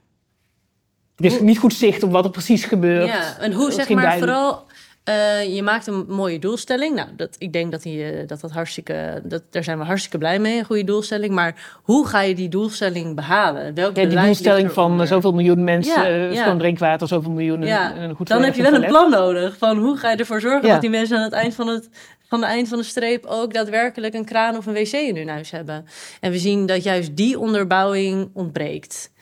Er 1.16 1.24
is 1.24 1.40
niet 1.40 1.58
goed 1.58 1.74
zicht 1.74 2.02
op 2.02 2.12
wat 2.12 2.24
er 2.24 2.30
precies 2.30 2.64
gebeurt. 2.64 3.08
Ja, 3.08 3.38
en 3.38 3.52
hoe 3.52 3.72
zeg 3.72 3.88
maar 3.88 4.18
vooral 4.18 4.64
uh, 5.08 5.54
je 5.54 5.62
maakt 5.62 5.86
een 5.86 6.04
mooie 6.08 6.38
doelstelling. 6.38 6.94
Nou, 6.94 7.08
dat, 7.16 7.36
ik 7.38 7.52
denk 7.52 7.70
dat, 7.70 7.82
die, 7.82 8.04
eh, 8.04 8.28
dat 8.28 8.40
dat 8.40 8.50
hartstikke. 8.50 9.22
Dat, 9.24 9.42
daar 9.50 9.64
zijn 9.64 9.78
we 9.78 9.84
hartstikke 9.84 10.18
blij 10.18 10.38
mee, 10.38 10.58
een 10.58 10.64
goede 10.64 10.84
doelstelling. 10.84 11.34
Maar 11.34 11.80
hoe 11.82 12.06
ga 12.06 12.20
je 12.20 12.34
die 12.34 12.48
doelstelling 12.48 13.14
behalen? 13.14 13.74
Welke 13.74 14.00
ja, 14.00 14.06
die 14.06 14.18
doelstelling 14.18 14.72
van 14.72 15.06
zoveel 15.06 15.32
miljoen 15.32 15.64
mensen, 15.64 16.02
ja, 16.02 16.30
uh, 16.30 16.36
schoon 16.42 16.58
drinkwater, 16.58 17.08
zoveel 17.08 17.30
miljoen. 17.30 17.62
Ja, 17.62 17.94
en, 17.94 18.14
goed 18.14 18.28
dan 18.28 18.42
heb 18.42 18.54
je 18.54 18.62
wel 18.62 18.74
een 18.74 18.86
plan 18.86 19.10
nodig. 19.10 19.56
Van 19.58 19.78
hoe 19.78 19.96
ga 19.96 20.10
je 20.10 20.16
ervoor 20.16 20.40
zorgen 20.40 20.68
dat 20.68 20.80
die 20.80 20.90
mensen 20.90 21.16
aan 21.16 21.22
het 21.22 21.32
eind 21.32 21.54
van 21.54 21.68
het 21.68 21.88
van 22.28 22.40
de 22.40 22.46
eind 22.46 22.68
van 22.68 22.78
de 22.78 22.84
streep 22.84 23.24
ook 23.26 23.52
daadwerkelijk 23.52 24.14
een 24.14 24.24
kraan 24.24 24.56
of 24.56 24.66
een 24.66 24.72
wc 24.72 24.92
in 24.92 25.16
hun 25.16 25.28
huis 25.28 25.50
hebben. 25.50 25.84
En 26.20 26.30
we 26.30 26.38
zien 26.38 26.66
dat 26.66 26.82
juist 26.82 27.16
die 27.16 27.38
onderbouwing 27.38 28.30
ontbreekt. 28.34 29.12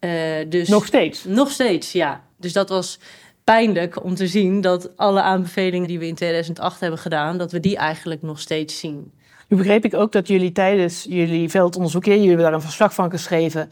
Uh, 0.00 0.10
dus 0.48 0.68
nog 0.68 0.86
steeds? 0.86 1.24
Nog 1.24 1.50
steeds, 1.50 1.92
ja. 1.92 2.24
Dus 2.36 2.52
dat 2.52 2.68
was 2.68 2.98
pijnlijk 3.48 4.04
om 4.04 4.14
te 4.14 4.26
zien 4.26 4.60
dat 4.60 4.96
alle 4.96 5.22
aanbevelingen 5.22 5.88
die 5.88 5.98
we 5.98 6.06
in 6.06 6.14
2008 6.14 6.80
hebben 6.80 6.98
gedaan, 6.98 7.38
dat 7.38 7.52
we 7.52 7.60
die 7.60 7.76
eigenlijk 7.76 8.22
nog 8.22 8.40
steeds 8.40 8.78
zien. 8.78 9.12
Nu 9.48 9.56
begreep 9.56 9.84
ik 9.84 9.94
ook 9.94 10.12
dat 10.12 10.28
jullie 10.28 10.52
tijdens 10.52 11.06
jullie 11.08 11.48
veldonderzoek, 11.48 12.04
jullie 12.04 12.26
hebben 12.26 12.44
daar 12.44 12.54
een 12.54 12.60
verslag 12.60 12.94
van 12.94 13.10
geschreven, 13.10 13.68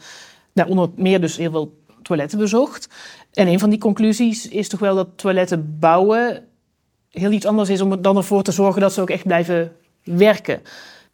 onder 0.67 0.89
meer 0.95 1.21
dus 1.21 1.37
heel 1.37 1.51
veel 1.51 1.77
toiletten 2.01 2.39
bezocht. 2.39 2.89
En 3.33 3.47
een 3.47 3.59
van 3.59 3.69
die 3.69 3.79
conclusies 3.79 4.47
is 4.47 4.67
toch 4.67 4.79
wel 4.79 4.95
dat 4.95 5.07
toiletten 5.15 5.77
bouwen 5.79 6.43
heel 7.09 7.31
iets 7.31 7.45
anders 7.45 7.69
is 7.69 7.81
om 7.81 8.01
dan 8.01 8.17
ervoor 8.17 8.43
te 8.43 8.51
zorgen 8.51 8.81
dat 8.81 8.93
ze 8.93 9.01
ook 9.01 9.09
echt 9.09 9.23
blijven 9.23 9.75
werken. 10.03 10.61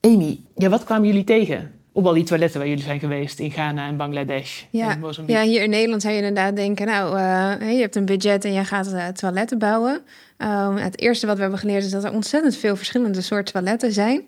Amy, 0.01 0.39
ja, 0.55 0.69
wat 0.69 0.83
kwamen 0.83 1.07
jullie 1.07 1.23
tegen? 1.23 1.71
Op 1.93 2.05
al 2.05 2.13
die 2.13 2.23
toiletten 2.23 2.59
waar 2.59 2.67
jullie 2.67 2.83
zijn 2.83 2.99
geweest 2.99 3.39
in 3.39 3.51
Ghana 3.51 3.87
en 3.87 3.97
Bangladesh. 3.97 4.63
Ja, 4.69 4.97
ja 5.25 5.41
hier 5.41 5.63
in 5.63 5.69
Nederland 5.69 6.01
zou 6.01 6.13
je 6.13 6.19
inderdaad 6.19 6.55
denken, 6.55 6.85
nou, 6.85 7.17
uh, 7.17 7.71
je 7.71 7.81
hebt 7.81 7.95
een 7.95 8.05
budget 8.05 8.45
en 8.45 8.53
je 8.53 8.65
gaat 8.65 8.87
uh, 8.93 9.07
toiletten 9.07 9.59
bouwen. 9.59 10.01
Um, 10.37 10.75
het 10.77 10.99
eerste 10.99 11.25
wat 11.25 11.35
we 11.35 11.41
hebben 11.41 11.59
geleerd 11.59 11.83
is 11.83 11.91
dat 11.91 12.03
er 12.03 12.11
ontzettend 12.11 12.55
veel 12.55 12.75
verschillende 12.75 13.21
soorten 13.21 13.53
toiletten 13.53 13.91
zijn. 13.91 14.27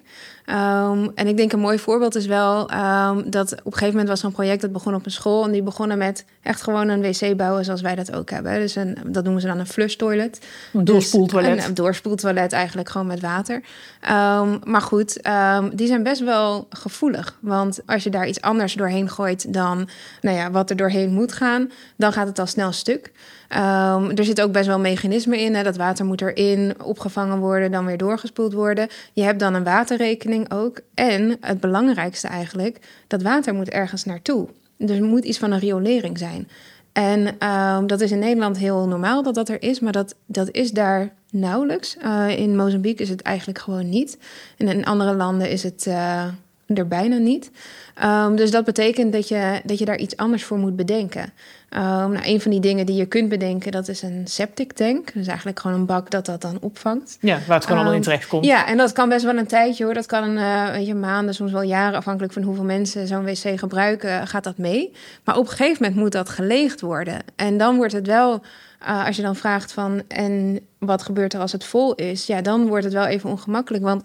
Um, 0.49 1.11
en 1.15 1.27
ik 1.27 1.37
denk 1.37 1.51
een 1.51 1.59
mooi 1.59 1.79
voorbeeld 1.79 2.15
is 2.15 2.25
wel 2.25 2.71
um, 2.71 3.29
dat 3.29 3.51
op 3.51 3.65
een 3.65 3.71
gegeven 3.71 3.91
moment 3.91 4.07
was 4.07 4.19
er 4.19 4.25
een 4.25 4.31
project 4.31 4.61
dat 4.61 4.71
begon 4.71 4.95
op 4.95 5.05
een 5.05 5.11
school. 5.11 5.45
En 5.45 5.51
die 5.51 5.63
begonnen 5.63 5.97
met 5.97 6.25
echt 6.41 6.61
gewoon 6.61 6.87
een 6.87 7.01
wc 7.01 7.37
bouwen 7.37 7.65
zoals 7.65 7.81
wij 7.81 7.95
dat 7.95 8.13
ook 8.13 8.29
hebben. 8.29 8.59
Dus 8.59 8.75
een, 8.75 8.97
dat 9.05 9.23
noemen 9.23 9.41
ze 9.41 9.47
dan 9.47 9.59
een 9.59 9.67
flush 9.67 9.95
toilet. 9.95 10.39
Een 10.73 10.85
doorspoeltoilet. 10.85 11.55
Dus 11.55 11.65
een, 11.65 11.73
doorspoeltoilet 11.73 12.51
eigenlijk 12.51 12.89
gewoon 12.89 13.07
met 13.07 13.19
water. 13.19 13.61
maar 14.63 14.81
goed, 14.81 15.19
die 15.71 15.87
zijn 15.87 16.03
best 16.03 16.21
wel 16.21 16.67
gevoelig. 16.69 17.37
Want 17.39 17.79
als 17.85 18.03
je 18.03 18.09
daar 18.09 18.27
iets 18.27 18.41
anders 18.41 18.73
doorheen 18.73 19.09
gooit 19.09 19.53
dan 19.53 19.89
nou 20.21 20.37
ja, 20.37 20.51
wat 20.51 20.69
er 20.69 20.75
doorheen 20.75 21.13
moet 21.13 21.33
gaan, 21.33 21.71
dan 21.95 22.13
gaat 22.13 22.27
het 22.27 22.39
al 22.39 22.47
snel 22.47 22.71
stuk. 22.71 23.11
Um, 23.49 24.09
er 24.09 24.23
zit 24.23 24.41
ook 24.41 24.51
best 24.51 24.67
wel 24.67 24.79
mechanismen 24.79 25.39
in. 25.39 25.55
Hè? 25.55 25.63
Dat 25.63 25.77
water 25.77 26.05
moet 26.05 26.21
erin 26.21 26.73
opgevangen 26.83 27.37
worden, 27.37 27.71
dan 27.71 27.85
weer 27.85 27.97
doorgespoeld 27.97 28.53
worden. 28.53 28.87
Je 29.13 29.23
hebt 29.23 29.39
dan 29.39 29.53
een 29.53 29.63
waterrekening 29.63 30.53
ook. 30.53 30.79
En 30.93 31.37
het 31.41 31.59
belangrijkste 31.59 32.27
eigenlijk, 32.27 32.79
dat 33.07 33.21
water 33.21 33.53
moet 33.53 33.69
ergens 33.69 34.03
naartoe. 34.03 34.47
Dus 34.77 34.97
er 34.97 35.03
moet 35.03 35.25
iets 35.25 35.37
van 35.37 35.51
een 35.51 35.59
riolering 35.59 36.17
zijn. 36.17 36.47
En 36.93 37.47
um, 37.49 37.87
dat 37.87 38.01
is 38.01 38.11
in 38.11 38.19
Nederland 38.19 38.57
heel 38.57 38.87
normaal 38.87 39.23
dat 39.23 39.35
dat 39.35 39.49
er 39.49 39.61
is, 39.61 39.79
maar 39.79 39.91
dat, 39.91 40.15
dat 40.25 40.51
is 40.51 40.71
daar 40.71 41.13
nauwelijks. 41.31 41.97
Uh, 42.03 42.39
in 42.39 42.55
Mozambique 42.55 43.03
is 43.03 43.09
het 43.09 43.21
eigenlijk 43.21 43.59
gewoon 43.59 43.89
niet. 43.89 44.17
En 44.57 44.67
in 44.67 44.85
andere 44.85 45.13
landen 45.15 45.49
is 45.49 45.63
het 45.63 45.85
uh, 45.87 46.23
er 46.67 46.87
bijna 46.87 47.17
niet. 47.17 47.51
Um, 48.03 48.35
dus 48.35 48.51
dat 48.51 48.65
betekent 48.65 49.13
dat 49.13 49.27
je, 49.27 49.61
dat 49.63 49.79
je 49.79 49.85
daar 49.85 49.97
iets 49.97 50.17
anders 50.17 50.43
voor 50.43 50.57
moet 50.57 50.75
bedenken. 50.75 51.21
Um, 51.21 51.81
nou, 52.11 52.19
een 52.23 52.41
van 52.41 52.51
die 52.51 52.59
dingen 52.59 52.85
die 52.85 52.95
je 52.95 53.05
kunt 53.05 53.29
bedenken, 53.29 53.71
dat 53.71 53.87
is 53.87 54.01
een 54.01 54.21
septic 54.27 54.73
tank. 54.73 55.13
Dus 55.13 55.27
eigenlijk 55.27 55.59
gewoon 55.59 55.79
een 55.79 55.85
bak 55.85 56.11
dat 56.11 56.25
dat 56.25 56.41
dan 56.41 56.57
opvangt. 56.61 57.17
Ja, 57.21 57.39
waar 57.47 57.55
het 57.55 57.63
gewoon 57.63 57.77
allemaal 57.77 57.97
in 57.97 58.03
ehm, 58.03 58.09
terecht 58.09 58.27
komt. 58.27 58.45
Ja, 58.45 58.67
en 58.67 58.77
dat 58.77 58.91
kan 58.91 59.09
best 59.09 59.25
wel 59.25 59.37
een 59.37 59.47
tijdje 59.47 59.83
hoor. 59.83 59.93
Dat 59.93 60.05
kan 60.05 60.23
een 60.23 60.37
uh, 60.77 60.87
je, 60.87 60.95
maanden, 60.95 61.33
soms 61.33 61.51
wel 61.51 61.61
jaren, 61.61 61.97
afhankelijk 61.97 62.33
van 62.33 62.41
hoeveel 62.41 62.63
mensen 62.63 63.07
zo'n 63.07 63.25
wc 63.25 63.59
gebruiken, 63.59 64.27
gaat 64.27 64.43
dat 64.43 64.57
mee. 64.57 64.91
Maar 65.23 65.37
op 65.37 65.43
een 65.43 65.51
gegeven 65.51 65.77
moment 65.79 65.95
moet 66.01 66.11
dat 66.11 66.29
geleegd 66.29 66.81
worden. 66.81 67.19
En 67.35 67.57
dan 67.57 67.75
wordt 67.75 67.93
het 67.93 68.07
wel, 68.07 68.41
uh, 68.81 69.05
als 69.05 69.15
je 69.15 69.21
dan 69.21 69.35
vraagt 69.35 69.71
van, 69.71 70.03
en 70.07 70.59
wat 70.79 71.03
gebeurt 71.03 71.33
er 71.33 71.39
als 71.39 71.51
het 71.51 71.63
vol 71.63 71.95
is? 71.95 72.25
Ja, 72.25 72.41
dan 72.41 72.67
wordt 72.67 72.83
het 72.83 72.93
wel 72.93 73.05
even 73.05 73.29
ongemakkelijk, 73.29 73.83
want 73.83 74.03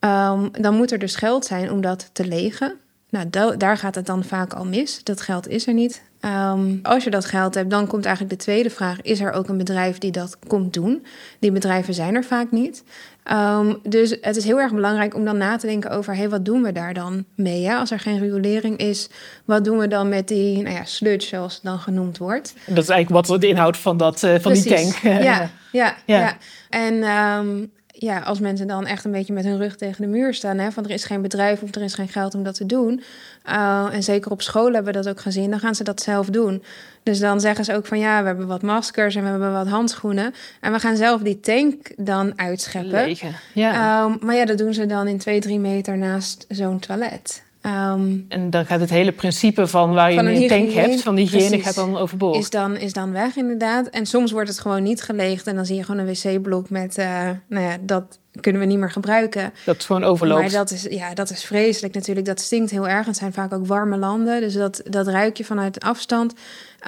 Ehm, 0.00 0.48
dan 0.52 0.76
moet 0.76 0.92
er 0.92 0.98
dus 0.98 1.16
geld 1.16 1.44
zijn 1.44 1.70
om 1.70 1.80
dat 1.80 2.10
te 2.12 2.26
legen. 2.26 2.74
Nou, 3.10 3.56
daar 3.56 3.76
gaat 3.76 3.94
het 3.94 4.06
dan 4.06 4.24
vaak 4.24 4.52
al 4.52 4.64
mis. 4.64 5.04
Dat 5.04 5.20
geld 5.20 5.48
is 5.48 5.66
er 5.66 5.74
niet. 5.74 6.02
Ehm, 6.20 6.76
als 6.82 7.04
je 7.04 7.10
dat 7.10 7.24
geld 7.24 7.54
hebt, 7.54 7.70
dan 7.70 7.86
komt 7.86 8.04
eigenlijk 8.04 8.38
de 8.38 8.44
tweede 8.44 8.70
vraag: 8.70 9.00
is 9.02 9.20
er 9.20 9.32
ook 9.32 9.48
een 9.48 9.58
bedrijf 9.58 9.98
die 9.98 10.10
dat 10.10 10.38
komt 10.46 10.72
doen? 10.72 11.06
Die 11.38 11.52
bedrijven 11.52 11.94
zijn 11.94 12.14
er 12.14 12.24
vaak 12.24 12.50
niet. 12.50 12.84
Ehm, 13.24 13.74
dus 13.82 14.16
het 14.20 14.36
is 14.36 14.44
heel 14.44 14.60
erg 14.60 14.72
belangrijk 14.72 15.14
om 15.14 15.24
dan 15.24 15.36
na 15.36 15.56
te 15.56 15.66
denken 15.66 15.90
over: 15.90 16.16
hey, 16.16 16.28
wat 16.28 16.44
doen 16.44 16.62
we 16.62 16.72
daar 16.72 16.94
dan 16.94 17.24
mee? 17.34 17.60
Ja? 17.60 17.78
Als 17.78 17.90
er 17.90 18.00
geen 18.00 18.18
riolering 18.18 18.76
is, 18.76 19.08
wat 19.44 19.64
doen 19.64 19.78
we 19.78 19.88
dan 19.88 20.08
met 20.08 20.28
die 20.28 20.62
nou 20.62 20.74
ja, 20.74 20.84
sludge, 20.84 21.28
zoals 21.28 21.54
het 21.54 21.62
dan 21.62 21.78
genoemd 21.78 22.18
wordt? 22.18 22.54
Dat 22.66 22.82
is 22.82 22.88
eigenlijk 22.88 23.26
wat 23.26 23.40
de 23.40 23.48
inhoud 23.48 23.76
van, 23.76 23.96
dat, 23.96 24.22
uh, 24.22 24.34
van 24.38 24.52
die 24.52 24.64
tank. 24.64 24.94
Ja, 24.96 25.18
ja, 25.18 25.50
ja. 25.72 25.94
ja. 26.06 26.36
En 26.68 26.94
um, 26.94 27.70
ja, 28.02 28.18
als 28.18 28.40
mensen 28.40 28.66
dan 28.66 28.86
echt 28.86 29.04
een 29.04 29.10
beetje 29.10 29.32
met 29.32 29.44
hun 29.44 29.58
rug 29.58 29.76
tegen 29.76 30.02
de 30.02 30.08
muur 30.08 30.34
staan, 30.34 30.58
hè, 30.58 30.70
van 30.72 30.84
er 30.84 30.90
is 30.90 31.04
geen 31.04 31.22
bedrijf 31.22 31.62
of 31.62 31.74
er 31.74 31.82
is 31.82 31.94
geen 31.94 32.08
geld 32.08 32.34
om 32.34 32.42
dat 32.42 32.54
te 32.54 32.66
doen. 32.66 33.02
Uh, 33.48 33.88
en 33.92 34.02
zeker 34.02 34.30
op 34.30 34.42
school 34.42 34.72
hebben 34.72 34.84
we 34.84 35.02
dat 35.02 35.08
ook 35.08 35.20
gezien, 35.20 35.50
dan 35.50 35.60
gaan 35.60 35.74
ze 35.74 35.84
dat 35.84 36.00
zelf 36.00 36.26
doen. 36.26 36.62
Dus 37.02 37.18
dan 37.18 37.40
zeggen 37.40 37.64
ze 37.64 37.74
ook 37.74 37.86
van 37.86 37.98
ja, 37.98 38.20
we 38.20 38.26
hebben 38.26 38.46
wat 38.46 38.62
maskers 38.62 39.14
en 39.14 39.22
we 39.22 39.28
hebben 39.28 39.52
wat 39.52 39.68
handschoenen. 39.68 40.34
En 40.60 40.72
we 40.72 40.78
gaan 40.78 40.96
zelf 40.96 41.20
die 41.20 41.40
tank 41.40 41.92
dan 41.96 42.32
uitscheppen. 42.38 43.16
Ja. 43.54 44.04
Um, 44.04 44.18
maar 44.20 44.34
ja, 44.34 44.44
dat 44.44 44.58
doen 44.58 44.74
ze 44.74 44.86
dan 44.86 45.08
in 45.08 45.18
twee, 45.18 45.40
drie 45.40 45.58
meter 45.58 45.98
naast 45.98 46.44
zo'n 46.48 46.78
toilet. 46.78 47.42
Um, 47.66 48.24
en 48.28 48.50
dan 48.50 48.66
gaat 48.66 48.80
het 48.80 48.90
hele 48.90 49.12
principe 49.12 49.66
van 49.66 49.92
waar 49.92 50.12
je 50.12 50.18
een, 50.18 50.48
tank 50.48 50.70
hebt, 50.70 51.02
van 51.02 51.14
die 51.14 51.28
hygiëne, 51.28 51.62
gaat 51.62 51.74
dan 51.74 51.96
overboord. 51.96 52.36
Is 52.36 52.50
dan, 52.50 52.76
is 52.76 52.92
dan 52.92 53.12
weg, 53.12 53.36
inderdaad. 53.36 53.86
En 53.86 54.06
soms 54.06 54.32
wordt 54.32 54.48
het 54.48 54.60
gewoon 54.60 54.82
niet 54.82 55.02
geleegd 55.02 55.46
en 55.46 55.54
dan 55.54 55.66
zie 55.66 55.76
je 55.76 55.84
gewoon 55.84 56.06
een 56.06 56.14
wc-blok 56.14 56.70
met, 56.70 56.98
uh, 56.98 57.28
nou 57.48 57.64
ja, 57.64 57.76
dat 57.80 58.18
kunnen 58.40 58.60
we 58.60 58.66
niet 58.66 58.78
meer 58.78 58.90
gebruiken. 58.90 59.52
Dat 59.64 59.76
is 59.76 59.84
gewoon 59.84 60.04
overloopt. 60.04 60.40
Maar 60.40 60.50
dat 60.50 60.70
is, 60.70 60.82
ja, 60.82 61.14
dat 61.14 61.30
is 61.30 61.44
vreselijk 61.44 61.94
natuurlijk. 61.94 62.26
Dat 62.26 62.40
stinkt 62.40 62.70
heel 62.70 62.88
erg. 62.88 63.06
Het 63.06 63.16
zijn 63.16 63.32
vaak 63.32 63.52
ook 63.52 63.66
warme 63.66 63.96
landen, 63.96 64.40
dus 64.40 64.54
dat, 64.54 64.82
dat 64.84 65.06
ruik 65.06 65.36
je 65.36 65.44
vanuit 65.44 65.80
afstand. 65.80 66.34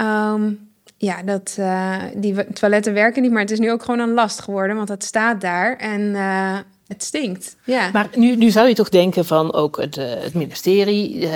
Um, 0.01 0.71
ja, 0.97 1.23
dat, 1.23 1.57
uh, 1.59 1.97
die 2.15 2.53
toiletten 2.53 2.93
werken 2.95 3.23
niet, 3.23 3.31
maar 3.31 3.41
het 3.41 3.51
is 3.51 3.59
nu 3.59 3.71
ook 3.71 3.83
gewoon 3.83 4.01
een 4.01 4.15
last 4.15 4.41
geworden, 4.41 4.77
want 4.77 4.89
het 4.89 5.05
staat 5.05 5.41
daar. 5.41 5.77
En 5.77 6.01
uh, 6.01 6.57
het 6.93 7.03
stinkt. 7.03 7.57
Ja. 7.65 7.91
Maar 7.93 8.09
nu, 8.15 8.37
nu 8.37 8.51
zou 8.51 8.69
je 8.69 8.75
toch 8.75 8.89
denken 8.89 9.25
van 9.25 9.53
ook 9.53 9.81
het, 9.81 9.97
uh, 9.97 10.05
het 10.09 10.35
ministerie, 10.35 11.21
uh, 11.21 11.31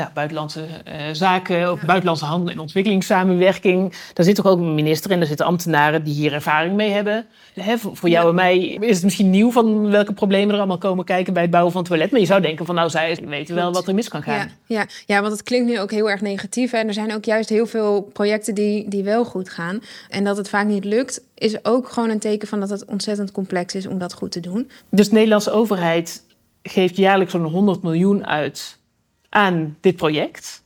ja, 0.00 0.10
buitenlandse 0.14 0.60
uh, 0.60 0.94
zaken, 1.12 1.72
of 1.72 1.84
buitenlandse 1.84 2.24
handel 2.24 2.52
en 2.52 2.58
ontwikkelingssamenwerking. 2.58 3.94
Daar 4.12 4.24
zit 4.24 4.34
toch 4.34 4.46
ook 4.46 4.58
een 4.58 4.74
minister 4.74 5.10
en 5.10 5.18
daar 5.18 5.26
zitten 5.26 5.46
ambtenaren 5.46 6.04
die 6.04 6.14
hier 6.14 6.32
ervaring 6.32 6.74
mee 6.74 6.90
hebben. 6.90 7.26
Hè, 7.54 7.78
voor, 7.78 7.96
voor 7.96 8.08
jou 8.08 8.28
en 8.28 8.34
mij 8.34 8.58
is 8.58 8.94
het 8.94 9.04
misschien 9.04 9.30
nieuw 9.30 9.50
van 9.50 9.90
welke 9.90 10.12
problemen 10.12 10.50
er 10.50 10.58
allemaal 10.58 10.78
komen 10.78 11.04
kijken 11.04 11.32
bij 11.32 11.42
het 11.42 11.50
bouwen 11.50 11.72
van 11.72 11.80
het 11.80 11.90
toilet. 11.90 12.10
Maar 12.10 12.20
je 12.20 12.26
zou 12.26 12.40
denken 12.40 12.66
van 12.66 12.74
nou, 12.74 12.90
zij 12.90 13.18
weten 13.26 13.54
wel 13.54 13.72
wat 13.72 13.88
er 13.88 13.94
mis 13.94 14.08
kan 14.08 14.22
gaan. 14.22 14.50
Ja, 14.66 14.76
ja, 14.76 14.86
ja, 15.06 15.20
want 15.20 15.32
het 15.32 15.42
klinkt 15.42 15.68
nu 15.68 15.80
ook 15.80 15.90
heel 15.90 16.10
erg 16.10 16.20
negatief. 16.20 16.72
En 16.72 16.86
er 16.86 16.94
zijn 16.94 17.14
ook 17.14 17.24
juist 17.24 17.48
heel 17.48 17.66
veel 17.66 18.02
projecten 18.12 18.54
die, 18.54 18.88
die 18.88 19.04
wel 19.04 19.24
goed 19.24 19.50
gaan. 19.50 19.80
En 20.08 20.24
dat 20.24 20.36
het 20.36 20.48
vaak 20.48 20.66
niet 20.66 20.84
lukt, 20.84 21.22
is 21.34 21.64
ook 21.64 21.88
gewoon 21.88 22.10
een 22.10 22.18
teken 22.18 22.48
van 22.48 22.60
dat 22.60 22.70
het 22.70 22.84
ontzettend 22.84 23.32
complex 23.32 23.74
is 23.74 23.86
om 23.86 23.98
dat 23.98 24.12
goed 24.12 24.32
te 24.32 24.40
doen. 24.40 24.70
Dus 24.90 25.08
de 25.08 25.14
Nederlandse 25.14 25.50
overheid 25.50 26.22
geeft 26.62 26.96
jaarlijks 26.96 27.32
zo'n 27.32 27.44
100 27.44 27.82
miljoen 27.82 28.26
uit 28.26 28.78
aan 29.30 29.76
dit 29.80 29.96
project. 29.96 30.62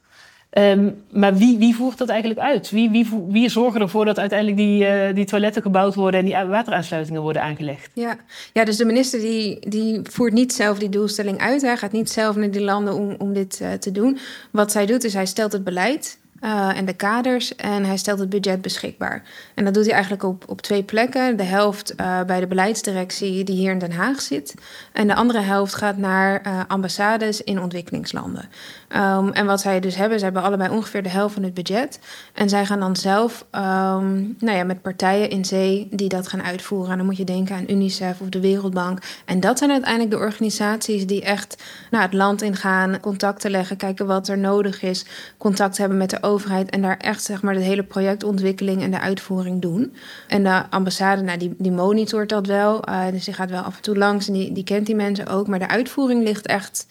Um, 0.59 1.04
maar 1.11 1.35
wie, 1.35 1.59
wie, 1.59 1.75
voert 1.75 1.99
dat 1.99 2.09
eigenlijk 2.09 2.40
uit? 2.40 2.71
Wie, 2.71 2.90
wie, 2.90 3.09
wie 3.28 3.50
ervoor 3.54 4.04
dat 4.04 4.18
uiteindelijk 4.18 4.59
die, 4.59 4.85
uh, 4.85 5.14
die 5.14 5.25
toiletten 5.25 5.62
gebouwd 5.62 5.94
worden 5.94 6.21
en 6.21 6.26
die 6.26 6.35
wateraansluitingen 6.35 7.23
worden 7.23 7.42
aangelegd? 7.42 7.90
Ja, 7.94 8.16
ja 8.52 8.64
dus 8.64 8.76
de 8.76 8.85
minister 8.85 9.21
die, 9.21 9.68
die 9.68 10.00
voert 10.02 10.33
niet 10.33 10.52
zelf 10.52 10.78
die 10.78 10.88
doelstelling 10.88 11.38
uit. 11.38 11.62
Hij 11.62 11.76
gaat 11.76 11.92
niet 11.92 12.11
zelf 12.11 12.37
naar 12.37 12.50
die 12.50 12.61
landen 12.62 12.94
om, 12.94 13.14
om 13.18 13.33
dit 13.33 13.59
uh, 13.62 13.73
te 13.73 13.92
doen. 13.92 14.18
Wat 14.50 14.73
zij 14.73 14.87
doet 14.87 15.04
is 15.04 15.14
hij 15.14 15.26
stelt 15.26 15.52
het 15.52 15.64
beleid. 15.64 16.18
Uh, 16.45 16.77
en 16.77 16.85
de 16.85 16.93
kaders 16.93 17.57
en 17.57 17.85
hij 17.85 17.97
stelt 17.97 18.19
het 18.19 18.29
budget 18.29 18.63
beschikbaar. 18.63 19.23
En 19.55 19.65
dat 19.65 19.75
doet 19.75 19.85
hij 19.85 19.93
eigenlijk 19.93 20.23
op, 20.23 20.45
op 20.47 20.63
twee 20.63 20.83
plekken. 20.83 21.37
De 21.37 21.43
helft 21.43 21.95
uh, 22.01 22.23
bij 22.23 22.41
de 22.41 22.47
beleidsdirectie 22.47 23.45
die 23.45 23.57
hier 23.57 23.71
in 23.71 23.79
Den 23.79 23.93
Haag 23.93 24.21
zit. 24.21 24.55
En 24.93 25.07
de 25.07 25.15
andere 25.15 25.41
helft 25.41 25.75
gaat 25.75 25.97
naar 25.97 26.43
uh, 26.47 26.61
ambassades 26.69 27.43
in 27.43 27.61
ontwikkelingslanden. 27.61 28.49
Um, 28.89 29.33
en 29.33 29.47
wat 29.47 29.61
zij 29.61 29.81
dus 29.81 29.95
hebben, 29.95 30.19
ze 30.19 30.25
hebben 30.25 30.43
allebei 30.43 30.71
ongeveer 30.71 31.03
de 31.03 31.09
helft 31.09 31.35
van 31.35 31.43
het 31.43 31.55
budget. 31.55 31.99
En 32.33 32.49
zij 32.49 32.67
gaan 32.67 32.81
dan 32.81 32.97
zelf 32.97 33.45
um, 33.53 34.37
nou 34.39 34.57
ja, 34.57 34.65
met 34.65 34.83
partijen 34.83 35.31
in 35.31 35.45
zee 35.45 35.89
die 35.91 36.09
dat 36.09 36.29
gaan 36.29 36.43
uitvoeren. 36.43 36.91
En 36.91 36.97
dan 36.97 37.07
moet 37.07 37.17
je 37.17 37.25
denken 37.25 37.57
aan 37.57 37.65
UNICEF 37.69 38.21
of 38.21 38.29
de 38.29 38.41
Wereldbank. 38.41 38.99
En 39.25 39.41
dat 39.41 39.59
zijn 39.59 39.71
uiteindelijk 39.71 40.11
de 40.11 40.19
organisaties 40.19 41.07
die 41.07 41.23
echt 41.23 41.63
naar 41.91 42.03
het 42.03 42.13
land 42.13 42.43
ingaan, 42.43 43.01
contacten 43.01 43.51
leggen, 43.51 43.77
kijken 43.77 44.07
wat 44.07 44.29
er 44.29 44.39
nodig 44.39 44.83
is, 44.83 45.05
contact 45.39 45.79
hebben 45.79 45.99
met 45.99 46.11
de 46.11 46.17
overheid 46.17 46.33
en 46.71 46.83
daar 46.83 46.97
echt 46.97 47.23
zeg 47.23 47.43
maar 47.43 47.55
de 47.55 47.61
hele 47.61 47.83
projectontwikkeling 47.83 48.83
en 48.83 48.91
de 48.91 49.00
uitvoering 49.00 49.62
doen. 49.62 49.95
En 50.29 50.43
de 50.43 50.71
ambassade, 50.71 51.23
nou, 51.23 51.38
die, 51.38 51.55
die 51.59 51.73
monitort 51.73 52.29
dat 52.29 52.47
wel. 52.47 52.88
Uh, 52.88 53.11
dus 53.11 53.25
die 53.25 53.35
gaat 53.35 53.50
wel 53.50 53.62
af 53.62 53.76
en 53.76 53.83
toe 53.83 53.97
langs 53.97 54.26
en 54.26 54.33
die, 54.33 54.53
die 54.53 54.64
kent 54.64 54.87
die 54.87 54.95
mensen 54.95 55.26
ook. 55.26 55.47
Maar 55.47 55.59
de 55.59 55.69
uitvoering 55.69 56.23
ligt 56.23 56.47
echt 56.47 56.87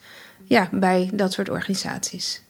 ja, 0.48 0.70
bij 0.72 1.10
dat 1.14 1.34
soort 1.34 1.50
organisaties. 1.50 2.42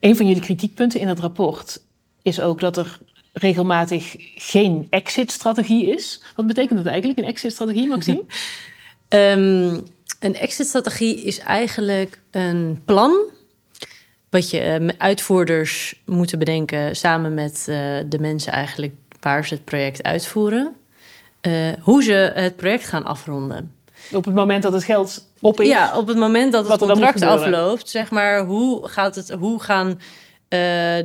Een 0.00 0.16
van 0.16 0.26
jullie 0.26 0.42
kritiekpunten 0.42 1.00
in 1.00 1.08
het 1.08 1.18
rapport 1.18 1.80
is 2.22 2.40
ook 2.40 2.60
dat 2.60 2.76
er 2.76 2.98
regelmatig 3.32 4.14
geen 4.34 4.86
exit-strategie 4.90 5.86
is. 5.86 6.22
Wat 6.36 6.46
betekent 6.46 6.78
dat 6.78 6.86
eigenlijk, 6.86 7.18
een 7.18 7.24
exit-strategie, 7.24 7.88
Maxime? 7.88 8.24
um, 9.08 9.86
een 10.26 10.34
exit-strategie 10.34 11.22
is 11.22 11.38
eigenlijk 11.38 12.20
een 12.30 12.82
plan 12.84 13.30
wat 14.32 14.50
je 14.50 14.78
uh, 14.80 14.88
uitvoerders 14.98 16.02
moeten 16.04 16.38
bedenken 16.38 16.96
samen 16.96 17.34
met 17.34 17.66
uh, 17.68 17.76
de 18.06 18.18
mensen 18.20 18.52
eigenlijk 18.52 18.94
waar 19.20 19.46
ze 19.46 19.54
het 19.54 19.64
project 19.64 20.02
uitvoeren. 20.02 20.74
Uh, 21.42 21.52
hoe 21.80 22.02
ze 22.02 22.32
het 22.34 22.56
project 22.56 22.86
gaan 22.86 23.04
afronden. 23.04 23.74
Op 24.12 24.24
het 24.24 24.34
moment 24.34 24.62
dat 24.62 24.72
het 24.72 24.84
geld 24.84 25.28
op 25.40 25.60
is? 25.60 25.68
Ja, 25.68 25.96
op 25.96 26.06
het 26.06 26.16
moment 26.16 26.52
dat 26.52 26.68
het 26.68 26.78
contract 26.78 27.22
afloopt, 27.22 27.88
zeg 27.88 28.10
maar, 28.10 28.44
hoe, 28.44 28.88
gaat 28.88 29.14
het, 29.14 29.30
hoe 29.30 29.60
gaan 29.62 30.00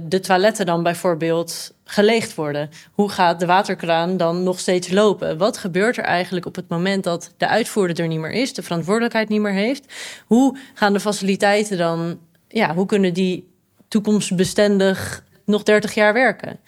de 0.08 0.20
toiletten 0.22 0.66
dan 0.66 0.84
bijvoorbeeld 0.84 1.74
geleegd 1.84 2.36
worden? 2.36 2.70
Hoe 2.92 3.10
gaat 3.10 3.40
de 3.40 3.46
waterkraan 3.46 4.18
dan 4.18 4.44
nog 4.44 4.60
steeds 4.60 4.92
lopen? 4.92 5.38
Wat 5.38 5.58
gebeurt 5.58 5.98
er 5.98 6.04
eigenlijk 6.04 6.46
op 6.46 6.56
het 6.56 6.70
moment 6.70 7.04
dat 7.04 7.34
de 7.38 7.48
uitvoerder 7.48 8.00
er 8.00 8.08
niet 8.08 8.20
meer 8.20 8.32
is, 8.32 8.54
de 8.54 8.64
verantwoordelijkheid 8.64 9.30
niet 9.30 9.42
meer 9.42 9.54
heeft? 9.54 9.94
Hoe 10.26 10.58
gaan 10.74 10.94
de 10.94 11.00
faciliteiten 11.00 11.78
dan 11.78 12.20
ja, 12.58 12.74
hoe 12.74 12.86
kunnen 12.86 13.14
die 13.14 13.48
toekomstbestendig 13.88 15.24
nog 15.46 15.64
30 15.64 15.94
jaar 15.94 16.14
werken? 16.14 16.60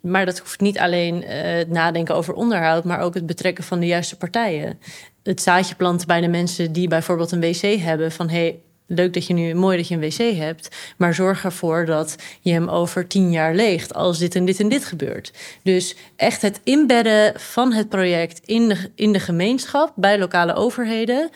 Maar 0.00 0.26
dat 0.26 0.38
hoeft 0.38 0.60
niet 0.60 0.78
alleen 0.78 1.22
uh, 1.22 1.28
het 1.42 1.68
nadenken 1.68 2.14
over 2.14 2.34
onderhoud, 2.34 2.84
maar 2.84 3.00
ook 3.00 3.14
het 3.14 3.26
betrekken 3.26 3.64
van 3.64 3.80
de 3.80 3.86
juiste 3.86 4.16
partijen. 4.16 4.78
Het 5.22 5.42
zaadje 5.42 5.74
planten 5.74 6.06
bij 6.06 6.20
de 6.20 6.28
mensen 6.28 6.72
die 6.72 6.88
bijvoorbeeld 6.88 7.32
een 7.32 7.40
wc 7.40 7.80
hebben. 7.80 8.12
Van 8.12 8.28
hey, 8.28 8.60
leuk 8.86 9.14
dat 9.14 9.26
je 9.26 9.34
nu 9.34 9.54
mooi 9.54 9.76
dat 9.76 9.88
je 9.88 9.94
een 9.94 10.00
wc 10.00 10.36
hebt, 10.36 10.76
maar 10.96 11.14
zorg 11.14 11.44
ervoor 11.44 11.84
dat 11.84 12.16
je 12.40 12.52
hem 12.52 12.68
over 12.68 13.06
tien 13.06 13.30
jaar 13.30 13.54
leegt 13.54 13.94
als 13.94 14.18
dit 14.18 14.34
en 14.34 14.44
dit 14.44 14.60
en 14.60 14.68
dit 14.68 14.84
gebeurt. 14.84 15.32
Dus 15.62 15.96
echt 16.16 16.42
het 16.42 16.60
inbedden 16.64 17.40
van 17.40 17.72
het 17.72 17.88
project 17.88 18.40
in 18.44 18.68
de, 18.68 18.90
in 18.94 19.12
de 19.12 19.20
gemeenschap, 19.20 19.92
bij 19.96 20.18
lokale 20.18 20.54
overheden. 20.54 21.30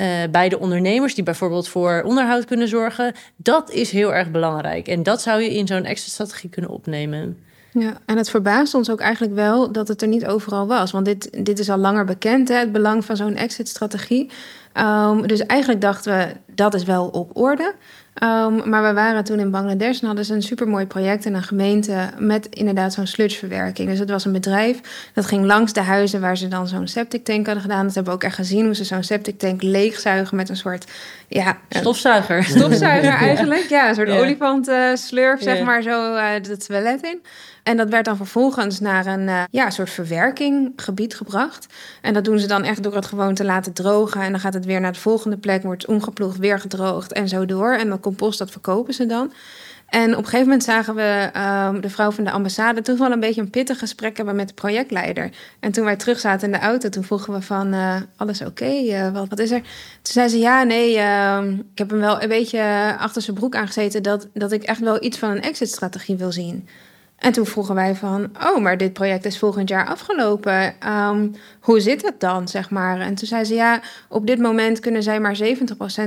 Uh, 0.00 0.06
bij 0.30 0.48
de 0.48 0.58
ondernemers 0.58 1.14
die 1.14 1.24
bijvoorbeeld 1.24 1.68
voor 1.68 2.02
onderhoud 2.04 2.44
kunnen 2.44 2.68
zorgen. 2.68 3.14
Dat 3.36 3.70
is 3.70 3.90
heel 3.90 4.14
erg 4.14 4.30
belangrijk. 4.30 4.88
En 4.88 5.02
dat 5.02 5.22
zou 5.22 5.42
je 5.42 5.54
in 5.54 5.66
zo'n 5.66 5.84
extra 5.84 6.10
strategie 6.10 6.50
kunnen 6.50 6.70
opnemen. 6.70 7.38
Ja, 7.72 8.00
en 8.06 8.16
het 8.16 8.30
verbaast 8.30 8.74
ons 8.74 8.90
ook 8.90 9.00
eigenlijk 9.00 9.34
wel 9.34 9.72
dat 9.72 9.88
het 9.88 10.02
er 10.02 10.08
niet 10.08 10.26
overal 10.26 10.66
was. 10.66 10.90
Want 10.90 11.04
dit, 11.04 11.44
dit 11.44 11.58
is 11.58 11.70
al 11.70 11.78
langer 11.78 12.04
bekend, 12.04 12.48
hè, 12.48 12.54
het 12.54 12.72
belang 12.72 13.04
van 13.04 13.16
zo'n 13.16 13.36
exit-strategie. 13.36 14.30
Um, 14.74 15.26
dus 15.26 15.46
eigenlijk 15.46 15.80
dachten 15.80 16.16
we, 16.16 16.34
dat 16.54 16.74
is 16.74 16.84
wel 16.84 17.08
op 17.08 17.36
orde. 17.36 17.74
Um, 18.22 18.68
maar 18.68 18.82
we 18.82 18.92
waren 18.92 19.24
toen 19.24 19.38
in 19.38 19.50
Bangladesh 19.50 20.00
en 20.00 20.06
hadden 20.06 20.24
ze 20.24 20.34
een 20.34 20.42
supermooi 20.42 20.86
project 20.86 21.24
in 21.24 21.34
een 21.34 21.42
gemeente 21.42 22.10
met 22.18 22.46
inderdaad 22.46 22.92
zo'n 22.92 23.06
sludgeverwerking. 23.06 23.88
Dus 23.88 23.98
het 23.98 24.10
was 24.10 24.24
een 24.24 24.32
bedrijf 24.32 24.80
dat 25.14 25.26
ging 25.26 25.44
langs 25.44 25.72
de 25.72 25.80
huizen 25.80 26.20
waar 26.20 26.36
ze 26.36 26.48
dan 26.48 26.68
zo'n 26.68 26.88
septic 26.88 27.24
tank 27.24 27.46
hadden 27.46 27.62
gedaan. 27.62 27.84
Dat 27.84 27.94
hebben 27.94 28.12
we 28.12 28.18
ook 28.18 28.24
echt 28.24 28.34
gezien 28.34 28.64
hoe 28.64 28.74
ze 28.74 28.84
zo'n 28.84 29.02
septic 29.02 29.38
tank 29.38 29.62
leegzuigen 29.62 30.36
met 30.36 30.48
een 30.48 30.56
soort 30.56 30.84
ja, 31.28 31.58
stofzuiger. 31.68 32.44
Stofzuiger 32.44 33.12
eigenlijk, 33.28 33.68
ja, 33.68 33.88
een 33.88 33.94
soort 33.94 34.08
yeah. 34.08 34.20
olifantenslurf 34.20 35.42
zeg 35.42 35.54
yeah. 35.54 35.66
maar 35.66 35.82
zo 35.82 36.14
uh, 36.14 36.30
de 36.42 36.56
toilet 36.56 37.02
in. 37.02 37.22
En 37.68 37.76
dat 37.76 37.88
werd 37.88 38.04
dan 38.04 38.16
vervolgens 38.16 38.80
naar 38.80 39.06
een 39.06 39.28
uh, 39.28 39.42
ja, 39.50 39.70
soort 39.70 39.90
verwerkinggebied 39.90 41.14
gebracht. 41.14 41.66
En 42.02 42.14
dat 42.14 42.24
doen 42.24 42.38
ze 42.38 42.46
dan 42.46 42.64
echt 42.64 42.82
door 42.82 42.94
het 42.94 43.06
gewoon 43.06 43.34
te 43.34 43.44
laten 43.44 43.72
drogen. 43.72 44.20
En 44.20 44.30
dan 44.30 44.40
gaat 44.40 44.54
het 44.54 44.64
weer 44.64 44.80
naar 44.80 44.92
de 44.92 44.98
volgende 44.98 45.36
plek, 45.36 45.62
wordt 45.62 45.86
omgeploegd, 45.86 46.38
weer 46.38 46.60
gedroogd 46.60 47.12
en 47.12 47.28
zo 47.28 47.46
door. 47.46 47.72
En 47.72 47.88
dat 47.88 48.00
compost, 48.00 48.38
dat 48.38 48.50
verkopen 48.50 48.94
ze 48.94 49.06
dan. 49.06 49.32
En 49.88 50.10
op 50.10 50.18
een 50.18 50.24
gegeven 50.24 50.44
moment 50.44 50.64
zagen 50.64 50.94
we 50.94 51.30
ehm, 51.32 51.80
de 51.80 51.90
vrouw 51.90 52.10
van 52.10 52.24
de 52.24 52.30
ambassade 52.30 52.82
toch 52.82 52.98
wel 52.98 53.12
een 53.12 53.20
beetje 53.20 53.40
een 53.40 53.50
pittig 53.50 53.78
gesprek 53.78 54.16
hebben 54.16 54.36
met 54.36 54.48
de 54.48 54.54
projectleider. 54.54 55.30
En 55.60 55.72
toen 55.72 55.84
wij 55.84 55.96
terug 55.96 56.20
zaten 56.20 56.46
in 56.46 56.58
de 56.58 56.64
auto, 56.66 56.88
toen 56.88 57.04
vroegen 57.04 57.32
we 57.32 57.42
van 57.42 57.74
uh, 57.74 57.96
alles 58.16 58.40
oké, 58.42 58.64
eh, 58.64 59.12
wat, 59.12 59.28
wat 59.28 59.38
is 59.38 59.50
er? 59.50 59.60
Toen 60.02 60.12
zei 60.12 60.28
ze 60.28 60.38
ja, 60.38 60.62
nee, 60.62 60.98
ehm, 60.98 61.52
ik 61.52 61.78
heb 61.78 61.90
hem 61.90 62.00
wel 62.00 62.22
een 62.22 62.28
beetje 62.28 62.94
achter 62.98 63.22
zijn 63.22 63.36
broek 63.36 63.54
aangezeten 63.54 64.02
dat, 64.02 64.28
dat 64.32 64.52
ik 64.52 64.62
echt 64.62 64.80
wel 64.80 65.04
iets 65.04 65.18
van 65.18 65.30
een 65.30 65.42
exit-strategie 65.42 66.16
wil 66.16 66.32
zien. 66.32 66.68
En 67.18 67.32
toen 67.32 67.46
vroegen 67.46 67.74
wij 67.74 67.94
van, 67.94 68.30
oh, 68.42 68.58
maar 68.62 68.76
dit 68.76 68.92
project 68.92 69.24
is 69.24 69.38
volgend 69.38 69.68
jaar 69.68 69.86
afgelopen. 69.86 70.74
Um, 70.88 71.34
hoe 71.60 71.80
zit 71.80 72.02
het 72.02 72.20
dan, 72.20 72.48
zeg 72.48 72.70
maar? 72.70 73.00
En 73.00 73.14
toen 73.14 73.28
zei 73.28 73.44
ze, 73.44 73.54
ja, 73.54 73.80
op 74.08 74.26
dit 74.26 74.38
moment 74.38 74.80
kunnen 74.80 75.02
zij 75.02 75.20
maar 75.20 75.36
70% 75.36 75.40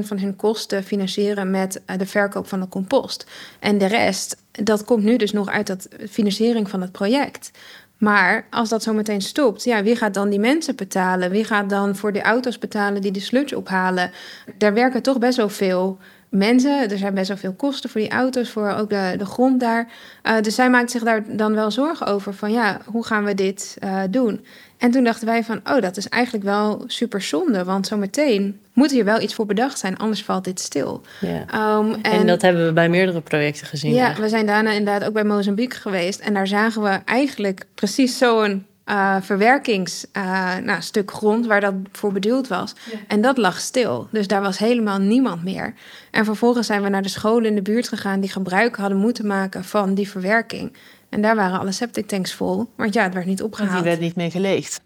van 0.05 0.19
hun 0.19 0.35
kosten 0.35 0.83
financieren 0.83 1.51
met 1.51 1.81
eh, 1.85 1.97
de 1.97 2.05
verkoop 2.05 2.47
van 2.47 2.59
de 2.59 2.67
compost. 2.67 3.25
En 3.59 3.77
de 3.77 3.85
rest, 3.85 4.37
dat 4.51 4.83
komt 4.83 5.03
nu 5.03 5.17
dus 5.17 5.31
nog 5.31 5.49
uit 5.49 5.67
de 5.67 6.07
financiering 6.07 6.69
van 6.69 6.81
het 6.81 6.91
project. 6.91 7.51
Maar 7.97 8.47
als 8.49 8.69
dat 8.69 8.83
zo 8.83 8.93
meteen 8.93 9.21
stopt, 9.21 9.63
ja, 9.63 9.83
wie 9.83 9.95
gaat 9.95 10.13
dan 10.13 10.29
die 10.29 10.39
mensen 10.39 10.75
betalen? 10.75 11.31
Wie 11.31 11.43
gaat 11.43 11.69
dan 11.69 11.95
voor 11.95 12.13
de 12.13 12.21
auto's 12.21 12.59
betalen 12.59 13.01
die 13.01 13.11
de 13.11 13.19
sludge 13.19 13.57
ophalen? 13.57 14.11
Daar 14.57 14.73
werken 14.73 15.01
toch 15.01 15.19
best 15.19 15.37
wel 15.37 15.49
veel 15.49 15.97
mensen. 16.31 16.89
Er 16.89 16.97
zijn 16.97 17.13
best 17.13 17.27
wel 17.27 17.37
veel 17.37 17.53
kosten 17.53 17.89
voor 17.89 18.01
die 18.01 18.09
auto's, 18.09 18.49
voor 18.49 18.69
ook 18.69 18.89
de, 18.89 19.13
de 19.17 19.25
grond 19.25 19.59
daar. 19.59 19.87
Uh, 20.23 20.41
dus 20.41 20.55
zij 20.55 20.69
maakt 20.69 20.91
zich 20.91 21.03
daar 21.03 21.23
dan 21.27 21.53
wel 21.53 21.71
zorgen 21.71 22.07
over 22.07 22.33
van 22.33 22.51
ja, 22.51 22.81
hoe 22.85 23.05
gaan 23.05 23.23
we 23.23 23.33
dit 23.33 23.77
uh, 23.83 24.01
doen? 24.09 24.45
En 24.77 24.91
toen 24.91 25.03
dachten 25.03 25.27
wij 25.27 25.43
van, 25.43 25.61
oh, 25.63 25.81
dat 25.81 25.97
is 25.97 26.09
eigenlijk 26.09 26.45
wel 26.45 26.83
super 26.87 27.21
zonde. 27.21 27.63
Want 27.63 27.87
zometeen 27.87 28.59
moet 28.73 28.91
hier 28.91 29.05
wel 29.05 29.21
iets 29.21 29.33
voor 29.33 29.45
bedacht 29.45 29.79
zijn, 29.79 29.97
anders 29.97 30.23
valt 30.23 30.43
dit 30.43 30.59
stil. 30.59 31.01
Ja. 31.19 31.77
Um, 31.77 31.93
en, 31.93 32.01
en, 32.01 32.27
dat 32.27 32.41
hebben 32.41 32.65
we 32.65 32.73
bij 32.73 32.89
meerdere 32.89 33.21
projecten 33.21 33.67
gezien. 33.67 33.93
Ja, 33.93 34.15
we 34.15 34.29
zijn 34.29 34.45
daarna 34.45 34.71
inderdaad 34.71 35.07
ook 35.07 35.13
bij 35.13 35.23
Mozambique 35.23 35.79
geweest. 35.79 36.19
En 36.19 36.33
daar 36.33 36.47
zagen 36.47 36.81
we 36.81 36.99
eigenlijk 37.05 37.65
precies 37.75 38.17
zo'n 38.17 38.65
uh, 38.91 39.15
verwerkingsstuk 39.21 40.15
uh, 40.17 40.57
nou, 40.57 40.81
stuk 40.81 41.11
grond 41.11 41.45
waar 41.45 41.61
dat 41.61 41.73
voor 41.91 42.11
bedoeld 42.11 42.47
was. 42.47 42.73
En 43.07 43.21
dat 43.21 43.37
lag 43.37 43.59
stil. 43.59 44.07
Dus 44.11 44.27
daar 44.27 44.41
was 44.41 44.57
helemaal 44.57 44.99
niemand 44.99 45.43
meer. 45.43 45.73
En 46.11 46.25
vervolgens 46.25 46.67
zijn 46.67 46.81
we 46.81 46.89
naar 46.89 47.01
de 47.01 47.09
scholen 47.09 47.49
in 47.49 47.55
de 47.55 47.61
buurt 47.61 47.87
gegaan 47.87 48.19
die 48.19 48.29
gebruik 48.29 48.75
hadden 48.75 48.97
moeten 48.97 49.27
maken 49.27 49.63
van 49.63 49.93
die 49.93 50.09
verwerking. 50.09 50.73
En 51.09 51.21
daar 51.21 51.35
waren 51.35 51.59
alle 51.59 51.71
septic 51.71 52.07
tanks 52.07 52.33
vol. 52.33 52.69
Want 52.75 52.93
ja, 52.93 53.03
het 53.03 53.13
werd 53.13 53.25
niet 53.25 53.41
opgehaald. 53.41 53.71
Want 53.71 53.83
die 53.83 53.91
werd 53.91 54.05
niet 54.05 54.15
meer 54.15 54.31
geleegd. 54.31 54.81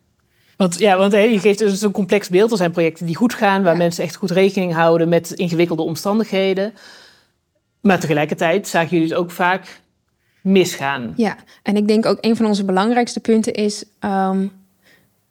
Want, 0.57 0.79
ja, 0.79 0.97
want 0.97 1.13
je 1.13 1.39
geeft 1.39 1.59
dus 1.59 1.81
een 1.81 1.91
complex 1.91 2.29
beeld. 2.29 2.51
Er 2.51 2.57
zijn 2.57 2.71
projecten 2.71 3.05
die 3.05 3.15
goed 3.15 3.33
gaan, 3.33 3.63
waar 3.63 3.77
mensen 3.77 4.03
echt 4.03 4.15
goed 4.15 4.31
rekening 4.31 4.73
houden 4.73 5.09
met 5.09 5.31
ingewikkelde 5.31 5.81
omstandigheden. 5.81 6.73
Maar 7.81 7.99
tegelijkertijd 7.99 8.67
zagen 8.67 8.89
jullie 8.89 9.07
dus 9.07 9.17
ook 9.17 9.31
vaak 9.31 9.79
misgaan. 10.45 11.13
Ja, 11.15 11.35
en 11.63 11.75
ik 11.75 11.87
denk 11.87 12.05
ook 12.05 12.17
een 12.21 12.35
van 12.35 12.45
onze 12.45 12.65
belangrijkste 12.65 13.19
punten 13.19 13.53
is... 13.53 13.83
Um, 13.99 14.51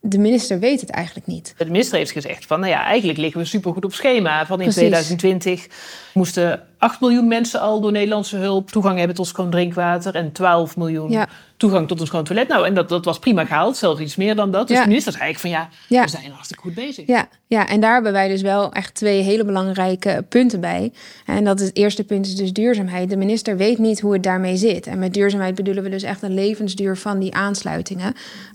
de 0.06 0.18
minister 0.18 0.58
weet 0.58 0.80
het 0.80 0.90
eigenlijk 0.90 1.26
niet. 1.26 1.54
De 1.56 1.64
minister 1.64 1.98
heeft 1.98 2.10
gezegd 2.10 2.46
van, 2.46 2.60
nou 2.60 2.72
ja, 2.72 2.84
eigenlijk 2.84 3.18
liggen 3.18 3.40
we 3.40 3.46
supergoed 3.46 3.84
op 3.84 3.92
schema. 3.94 4.46
Van 4.46 4.60
in 4.60 4.70
2020 4.70 5.66
moesten 6.14 6.62
8 6.78 7.00
miljoen 7.00 7.28
mensen 7.28 7.60
al 7.60 7.80
door 7.80 7.92
Nederlandse 7.92 8.36
hulp 8.36 8.70
toegang 8.70 8.98
hebben 8.98 9.16
tot 9.16 9.26
schoon 9.26 9.50
drinkwater. 9.50 10.14
En 10.14 10.32
12 10.32 10.76
miljoen 10.76 11.10
ja 11.10 11.28
toegang 11.56 11.88
tot 11.88 12.00
een 12.00 12.06
schoon 12.06 12.24
toilet. 12.24 12.48
Nou, 12.48 12.66
en 12.66 12.74
dat, 12.74 12.88
dat 12.88 13.04
was 13.04 13.18
prima 13.18 13.44
gehaald, 13.44 13.76
zelfs 13.76 14.00
iets 14.00 14.16
meer 14.16 14.34
dan 14.34 14.50
dat. 14.50 14.68
Dus 14.68 14.78
de 14.78 14.86
minister 14.86 15.12
zei 15.12 15.24
eigenlijk 15.24 15.54
van 15.56 15.68
ja, 15.88 16.02
we 16.02 16.08
zijn 16.08 16.32
hartstikke 16.32 16.62
goed 16.62 16.74
bezig. 16.74 17.06
Ja. 17.06 17.28
ja, 17.46 17.68
en 17.68 17.80
daar 17.80 17.94
hebben 17.94 18.12
wij 18.12 18.28
dus 18.28 18.42
wel 18.42 18.72
echt 18.72 18.94
twee 18.94 19.22
hele 19.22 19.44
belangrijke 19.44 20.24
punten 20.28 20.60
bij. 20.60 20.92
En 21.26 21.44
dat 21.44 21.60
is 21.60 21.66
het 21.66 21.76
eerste 21.76 22.04
punt 22.04 22.26
is 22.26 22.36
dus 22.36 22.52
duurzaamheid. 22.52 23.10
De 23.10 23.16
minister 23.16 23.56
weet 23.56 23.78
niet 23.78 24.00
hoe 24.00 24.12
het 24.12 24.22
daarmee 24.22 24.56
zit. 24.56 24.86
En 24.86 24.98
met 24.98 25.14
duurzaamheid 25.14 25.54
bedoelen 25.54 25.82
we 25.82 25.88
dus 25.88 26.02
echt 26.02 26.22
een 26.22 26.34
levensduur 26.34 26.96
van 26.96 27.18
die 27.18 27.34
aansluitingen. 27.34 28.14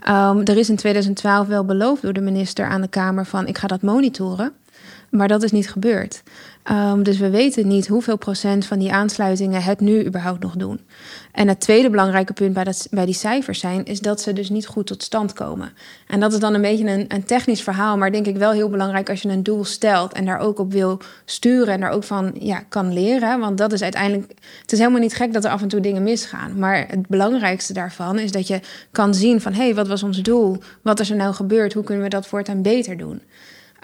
Um, 0.09 0.41
er 0.43 0.57
is 0.57 0.69
in 0.69 0.75
2012 0.75 1.47
wel 1.47 1.65
beloofd 1.65 2.01
door 2.01 2.13
de 2.13 2.21
minister 2.21 2.65
aan 2.65 2.81
de 2.81 2.87
Kamer 2.87 3.25
van 3.25 3.47
ik 3.47 3.57
ga 3.57 3.67
dat 3.67 3.81
monitoren. 3.81 4.53
Maar 5.09 5.27
dat 5.27 5.43
is 5.43 5.51
niet 5.51 5.69
gebeurd. 5.69 6.23
Um, 6.71 7.03
dus 7.03 7.17
we 7.17 7.29
weten 7.29 7.67
niet 7.67 7.87
hoeveel 7.87 8.17
procent 8.17 8.65
van 8.65 8.79
die 8.79 8.91
aansluitingen 8.91 9.63
het 9.63 9.79
nu 9.79 10.05
überhaupt 10.05 10.43
nog 10.43 10.55
doen. 10.55 10.79
En 11.31 11.47
het 11.47 11.59
tweede 11.59 11.89
belangrijke 11.89 12.33
punt 12.33 12.53
bij, 12.53 12.63
dat, 12.63 12.87
bij 12.91 13.05
die 13.05 13.13
cijfers 13.13 13.59
zijn, 13.59 13.85
is 13.85 13.99
dat 13.99 14.21
ze 14.21 14.33
dus 14.33 14.49
niet 14.49 14.67
goed 14.67 14.87
tot 14.87 15.03
stand 15.03 15.33
komen. 15.33 15.71
En 16.07 16.19
dat 16.19 16.33
is 16.33 16.39
dan 16.39 16.53
een 16.53 16.61
beetje 16.61 16.87
een, 16.87 17.05
een 17.07 17.23
technisch 17.23 17.61
verhaal, 17.61 17.97
maar 17.97 18.11
denk 18.11 18.25
ik 18.25 18.37
wel 18.37 18.51
heel 18.51 18.69
belangrijk 18.69 19.09
als 19.09 19.21
je 19.21 19.29
een 19.29 19.43
doel 19.43 19.65
stelt 19.65 20.13
en 20.13 20.25
daar 20.25 20.39
ook 20.39 20.59
op 20.59 20.71
wil 20.71 20.99
sturen 21.25 21.73
en 21.73 21.79
daar 21.79 21.91
ook 21.91 22.03
van 22.03 22.31
ja, 22.39 22.63
kan 22.69 22.93
leren. 22.93 23.39
Want 23.39 23.57
dat 23.57 23.73
is 23.73 23.81
uiteindelijk. 23.81 24.31
Het 24.61 24.71
is 24.71 24.79
helemaal 24.79 25.01
niet 25.01 25.15
gek 25.15 25.33
dat 25.33 25.45
er 25.45 25.51
af 25.51 25.61
en 25.61 25.67
toe 25.67 25.79
dingen 25.79 26.03
misgaan. 26.03 26.59
Maar 26.59 26.85
het 26.87 27.07
belangrijkste 27.07 27.73
daarvan 27.73 28.19
is 28.19 28.31
dat 28.31 28.47
je 28.47 28.59
kan 28.91 29.13
zien 29.13 29.41
van 29.41 29.53
hé, 29.53 29.63
hey, 29.63 29.75
wat 29.75 29.87
was 29.87 30.03
ons 30.03 30.21
doel? 30.21 30.57
Wat 30.81 30.99
is 30.99 31.09
er 31.09 31.15
nou 31.15 31.33
gebeurd? 31.33 31.73
Hoe 31.73 31.83
kunnen 31.83 32.03
we 32.03 32.09
dat 32.09 32.27
voortaan 32.27 32.61
beter 32.61 32.97
doen? 32.97 33.21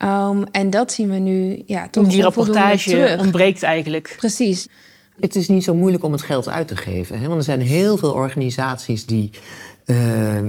Um, 0.04 0.44
en 0.52 0.70
dat 0.70 0.92
zien 0.92 1.10
we 1.10 1.18
nu 1.18 1.64
ja, 1.66 1.88
toch 1.90 2.08
Die 2.08 2.22
rapportage 2.22 3.18
ontbreekt 3.20 3.64
eigenlijk. 3.64 4.14
Precies. 4.18 4.68
Het 5.20 5.36
is 5.36 5.48
niet 5.48 5.64
zo 5.64 5.76
moeilijk 5.76 6.04
om 6.04 6.12
het 6.12 6.22
geld 6.22 6.50
uit 6.50 6.68
te 6.68 6.76
geven. 6.76 7.20
Hè? 7.20 7.28
Want 7.28 7.38
er 7.38 7.44
zijn 7.44 7.62
heel 7.62 7.98
veel 7.98 8.12
organisaties 8.12 9.06
die, 9.06 9.30
uh, 9.86 10.38
uh, 10.38 10.46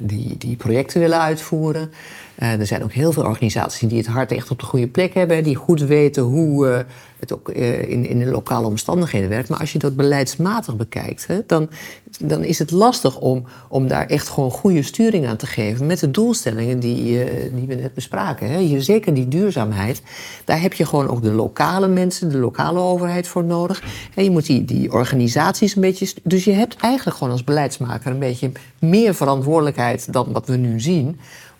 die, 0.00 0.36
die 0.38 0.56
projecten 0.56 1.00
willen 1.00 1.20
uitvoeren. 1.20 1.90
Uh, 2.38 2.60
er 2.60 2.66
zijn 2.66 2.82
ook 2.82 2.92
heel 2.92 3.12
veel 3.12 3.24
organisaties 3.24 3.88
die 3.88 3.98
het 3.98 4.06
hart 4.06 4.32
echt 4.32 4.50
op 4.50 4.58
de 4.58 4.66
goede 4.66 4.88
plek 4.88 5.14
hebben. 5.14 5.44
Die 5.44 5.56
goed 5.56 5.80
weten 5.80 6.22
hoe 6.22 6.86
het 7.18 7.32
ook 7.32 7.48
uh, 7.48 7.88
in, 7.88 8.06
in 8.06 8.18
de 8.18 8.26
lokale 8.26 8.66
omstandigheden 8.66 9.28
werkt. 9.28 9.48
Maar 9.48 9.58
als 9.58 9.72
je 9.72 9.78
dat 9.78 9.96
beleidsmatig 9.96 10.76
bekijkt, 10.76 11.26
hè, 11.26 11.40
dan, 11.46 11.68
dan 12.20 12.44
is 12.44 12.58
het 12.58 12.70
lastig 12.70 13.18
om, 13.18 13.44
om 13.68 13.88
daar 13.88 14.06
echt 14.06 14.28
gewoon 14.28 14.50
goede 14.50 14.82
sturing 14.82 15.26
aan 15.26 15.36
te 15.36 15.46
geven. 15.46 15.86
Met 15.86 16.00
de 16.00 16.10
doelstellingen 16.10 16.80
die, 16.80 17.24
uh, 17.24 17.54
die 17.54 17.66
we 17.66 17.74
net 17.74 17.94
bespraken. 17.94 18.50
Hè. 18.50 18.80
Zeker 18.80 19.14
die 19.14 19.28
duurzaamheid. 19.28 20.02
Daar 20.44 20.60
heb 20.60 20.72
je 20.72 20.86
gewoon 20.86 21.08
ook 21.08 21.22
de 21.22 21.32
lokale 21.32 21.88
mensen, 21.88 22.30
de 22.30 22.38
lokale 22.38 22.78
overheid 22.78 23.28
voor 23.28 23.44
nodig. 23.44 23.82
En 24.14 24.24
je 24.24 24.30
moet 24.30 24.46
die, 24.46 24.64
die 24.64 24.92
organisaties 24.92 25.74
een 25.74 25.80
beetje. 25.80 26.12
Dus 26.22 26.44
je 26.44 26.52
hebt 26.52 26.76
eigenlijk 26.76 27.16
gewoon 27.16 27.32
als 27.32 27.44
beleidsmaker 27.44 28.10
een 28.10 28.18
beetje 28.18 28.50
meer 28.78 29.14
verantwoordelijkheid 29.14 30.12
dan 30.12 30.32
wat 30.32 30.46
we 30.46 30.56
nu 30.56 30.80
zien 30.80 31.18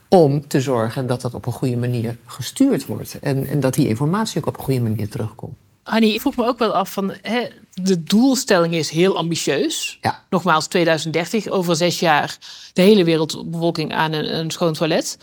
om 0.09 0.49
te 0.49 0.61
zorgen 0.61 1.07
dat 1.07 1.21
dat 1.21 1.35
op 1.35 1.47
een 1.47 1.53
goede 1.53 1.77
manier 1.77 2.17
gestuurd 2.27 2.87
wordt. 2.87 3.19
En, 3.21 3.47
en 3.47 3.61
dat 3.61 3.75
die 3.75 3.89
informatie 3.89 4.41
ook 4.41 4.47
op 4.47 4.57
een 4.57 4.65
goede 4.65 4.81
manier 4.81 5.09
terugkomt. 5.09 5.57
Annie, 5.83 6.15
ik 6.15 6.21
vroeg 6.21 6.37
me 6.37 6.47
ook 6.47 6.59
wel 6.59 6.75
af 6.75 6.93
van 6.93 7.15
hè, 7.23 7.49
de 7.75 8.03
doelstelling 8.03 8.75
is 8.75 8.91
heel 8.91 9.17
ambitieus. 9.17 9.99
Ja. 10.01 10.25
Nogmaals, 10.31 10.67
2030, 10.67 11.49
over 11.49 11.77
zes 11.77 12.01
jaar 12.01 12.39
de 12.73 12.83
hele 12.83 13.05
wereldbevolking 13.05 13.95
aan 13.95 14.13
een, 14.13 14.39
een 14.39 14.51
schoon 14.51 14.73
toilet. 14.73 15.19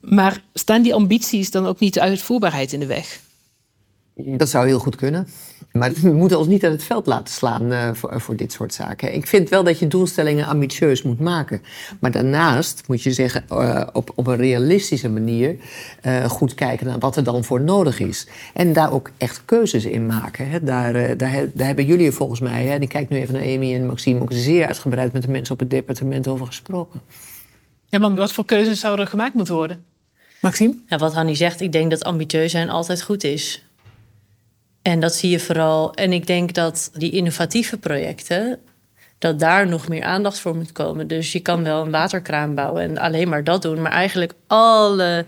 Maar 0.00 0.42
staan 0.54 0.82
die 0.82 0.94
ambities 0.94 1.50
dan 1.50 1.66
ook 1.66 1.78
niet 1.78 1.94
de 1.94 2.00
uitvoerbaarheid 2.00 2.72
in 2.72 2.80
de 2.80 2.86
weg? 2.86 3.20
Dat 4.14 4.48
zou 4.48 4.66
heel 4.66 4.78
goed 4.78 4.96
kunnen. 4.96 5.28
Maar 5.72 5.92
we 6.02 6.12
moeten 6.12 6.38
ons 6.38 6.46
niet 6.46 6.64
aan 6.64 6.70
het 6.70 6.84
veld 6.84 7.06
laten 7.06 7.34
slaan 7.34 7.72
uh, 7.72 7.90
voor, 7.92 8.20
voor, 8.20 8.36
dit 8.36 8.52
soort 8.52 8.74
zaken. 8.74 9.14
Ik 9.14 9.26
vind 9.26 9.48
wel 9.48 9.64
dat 9.64 9.78
je 9.78 9.86
doelstellingen 9.86 10.46
ambitieus 10.46 11.02
moet 11.02 11.20
maken. 11.20 11.62
Maar 12.00 12.10
daarnaast 12.10 12.82
moet 12.86 13.02
je 13.02 13.12
zeggen, 13.12 13.44
uh, 13.52 13.86
op, 13.92 14.12
op 14.14 14.26
een 14.26 14.36
realistische 14.36 15.08
manier 15.08 15.56
uh, 16.06 16.24
goed 16.24 16.54
kijken 16.54 16.86
naar 16.86 16.98
wat 16.98 17.16
er 17.16 17.24
dan 17.24 17.44
voor 17.44 17.60
nodig 17.60 18.00
is. 18.00 18.26
En 18.54 18.72
daar 18.72 18.92
ook 18.92 19.10
echt 19.16 19.42
keuzes 19.44 19.84
in 19.84 20.06
maken. 20.06 20.50
Hè. 20.50 20.62
Daar, 20.62 20.92
daar, 20.92 21.16
daar, 21.54 21.66
hebben 21.66 21.86
jullie 21.86 22.12
volgens 22.12 22.40
mij, 22.40 22.64
hè, 22.64 22.74
en 22.74 22.82
ik 22.82 22.88
kijk 22.88 23.08
nu 23.08 23.16
even 23.16 23.34
naar 23.34 23.42
Amy 23.42 23.74
en 23.74 23.86
Maxime, 23.86 24.20
ook 24.20 24.32
zeer 24.32 24.66
uitgebreid 24.66 25.12
met 25.12 25.22
de 25.22 25.30
mensen 25.30 25.54
op 25.54 25.60
het 25.60 25.70
departement 25.70 26.28
over 26.28 26.46
gesproken. 26.46 27.00
Ja, 27.86 27.98
maar 27.98 28.14
wat 28.14 28.32
voor 28.32 28.44
keuzes 28.44 28.80
zouden 28.80 29.04
er 29.04 29.10
gemaakt 29.10 29.34
moeten 29.34 29.54
worden? 29.54 29.84
Maxime? 30.40 30.74
Ja, 30.86 30.98
wat 30.98 31.14
Hanni 31.14 31.36
zegt, 31.36 31.60
ik 31.60 31.72
denk 31.72 31.90
dat 31.90 32.04
ambitieus 32.04 32.50
zijn 32.50 32.70
altijd 32.70 33.02
goed 33.02 33.24
is. 33.24 33.64
En 34.82 35.00
dat 35.00 35.14
zie 35.14 35.30
je 35.30 35.40
vooral. 35.40 35.94
En 35.94 36.12
ik 36.12 36.26
denk 36.26 36.54
dat 36.54 36.90
die 36.94 37.10
innovatieve 37.10 37.78
projecten, 37.78 38.58
dat 39.18 39.38
daar 39.38 39.68
nog 39.68 39.88
meer 39.88 40.02
aandacht 40.02 40.38
voor 40.38 40.56
moet 40.56 40.72
komen. 40.72 41.06
Dus 41.06 41.32
je 41.32 41.40
kan 41.40 41.64
wel 41.64 41.84
een 41.84 41.90
waterkraan 41.90 42.54
bouwen 42.54 42.82
en 42.82 42.98
alleen 42.98 43.28
maar 43.28 43.44
dat 43.44 43.62
doen, 43.62 43.82
maar 43.82 43.92
eigenlijk 43.92 44.32
alle, 44.46 45.26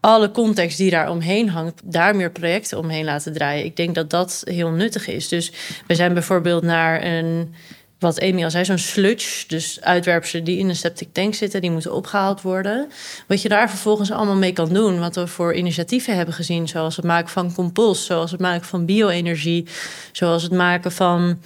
alle 0.00 0.30
context 0.30 0.78
die 0.78 0.90
daar 0.90 1.10
omheen 1.10 1.48
hangt, 1.48 1.80
daar 1.84 2.16
meer 2.16 2.30
projecten 2.30 2.78
omheen 2.78 3.04
laten 3.04 3.32
draaien. 3.32 3.64
Ik 3.64 3.76
denk 3.76 3.94
dat 3.94 4.10
dat 4.10 4.42
heel 4.44 4.70
nuttig 4.70 5.08
is. 5.08 5.28
Dus 5.28 5.52
we 5.86 5.94
zijn 5.94 6.14
bijvoorbeeld 6.14 6.62
naar 6.62 7.04
een 7.04 7.54
wat 7.98 8.20
Amy 8.20 8.44
al 8.44 8.50
zei, 8.50 8.64
zo'n 8.64 8.78
sludge. 8.78 9.44
Dus 9.46 9.80
uitwerpselen 9.80 10.44
die 10.44 10.58
in 10.58 10.68
een 10.68 10.76
septic 10.76 11.08
tank 11.12 11.34
zitten, 11.34 11.60
die 11.60 11.70
moeten 11.70 11.94
opgehaald 11.94 12.42
worden. 12.42 12.90
Wat 13.26 13.42
je 13.42 13.48
daar 13.48 13.68
vervolgens 13.70 14.10
allemaal 14.10 14.36
mee 14.36 14.52
kan 14.52 14.72
doen. 14.72 14.98
Wat 14.98 15.14
we 15.14 15.26
voor 15.26 15.54
initiatieven 15.54 16.16
hebben 16.16 16.34
gezien. 16.34 16.68
Zoals 16.68 16.96
het 16.96 17.04
maken 17.04 17.30
van 17.30 17.54
compost, 17.54 18.04
zoals 18.04 18.30
het 18.30 18.40
maken 18.40 18.66
van 18.66 18.84
bio-energie. 18.84 19.66
Zoals 20.12 20.42
het 20.42 20.52
maken 20.52 20.92
van. 20.92 21.38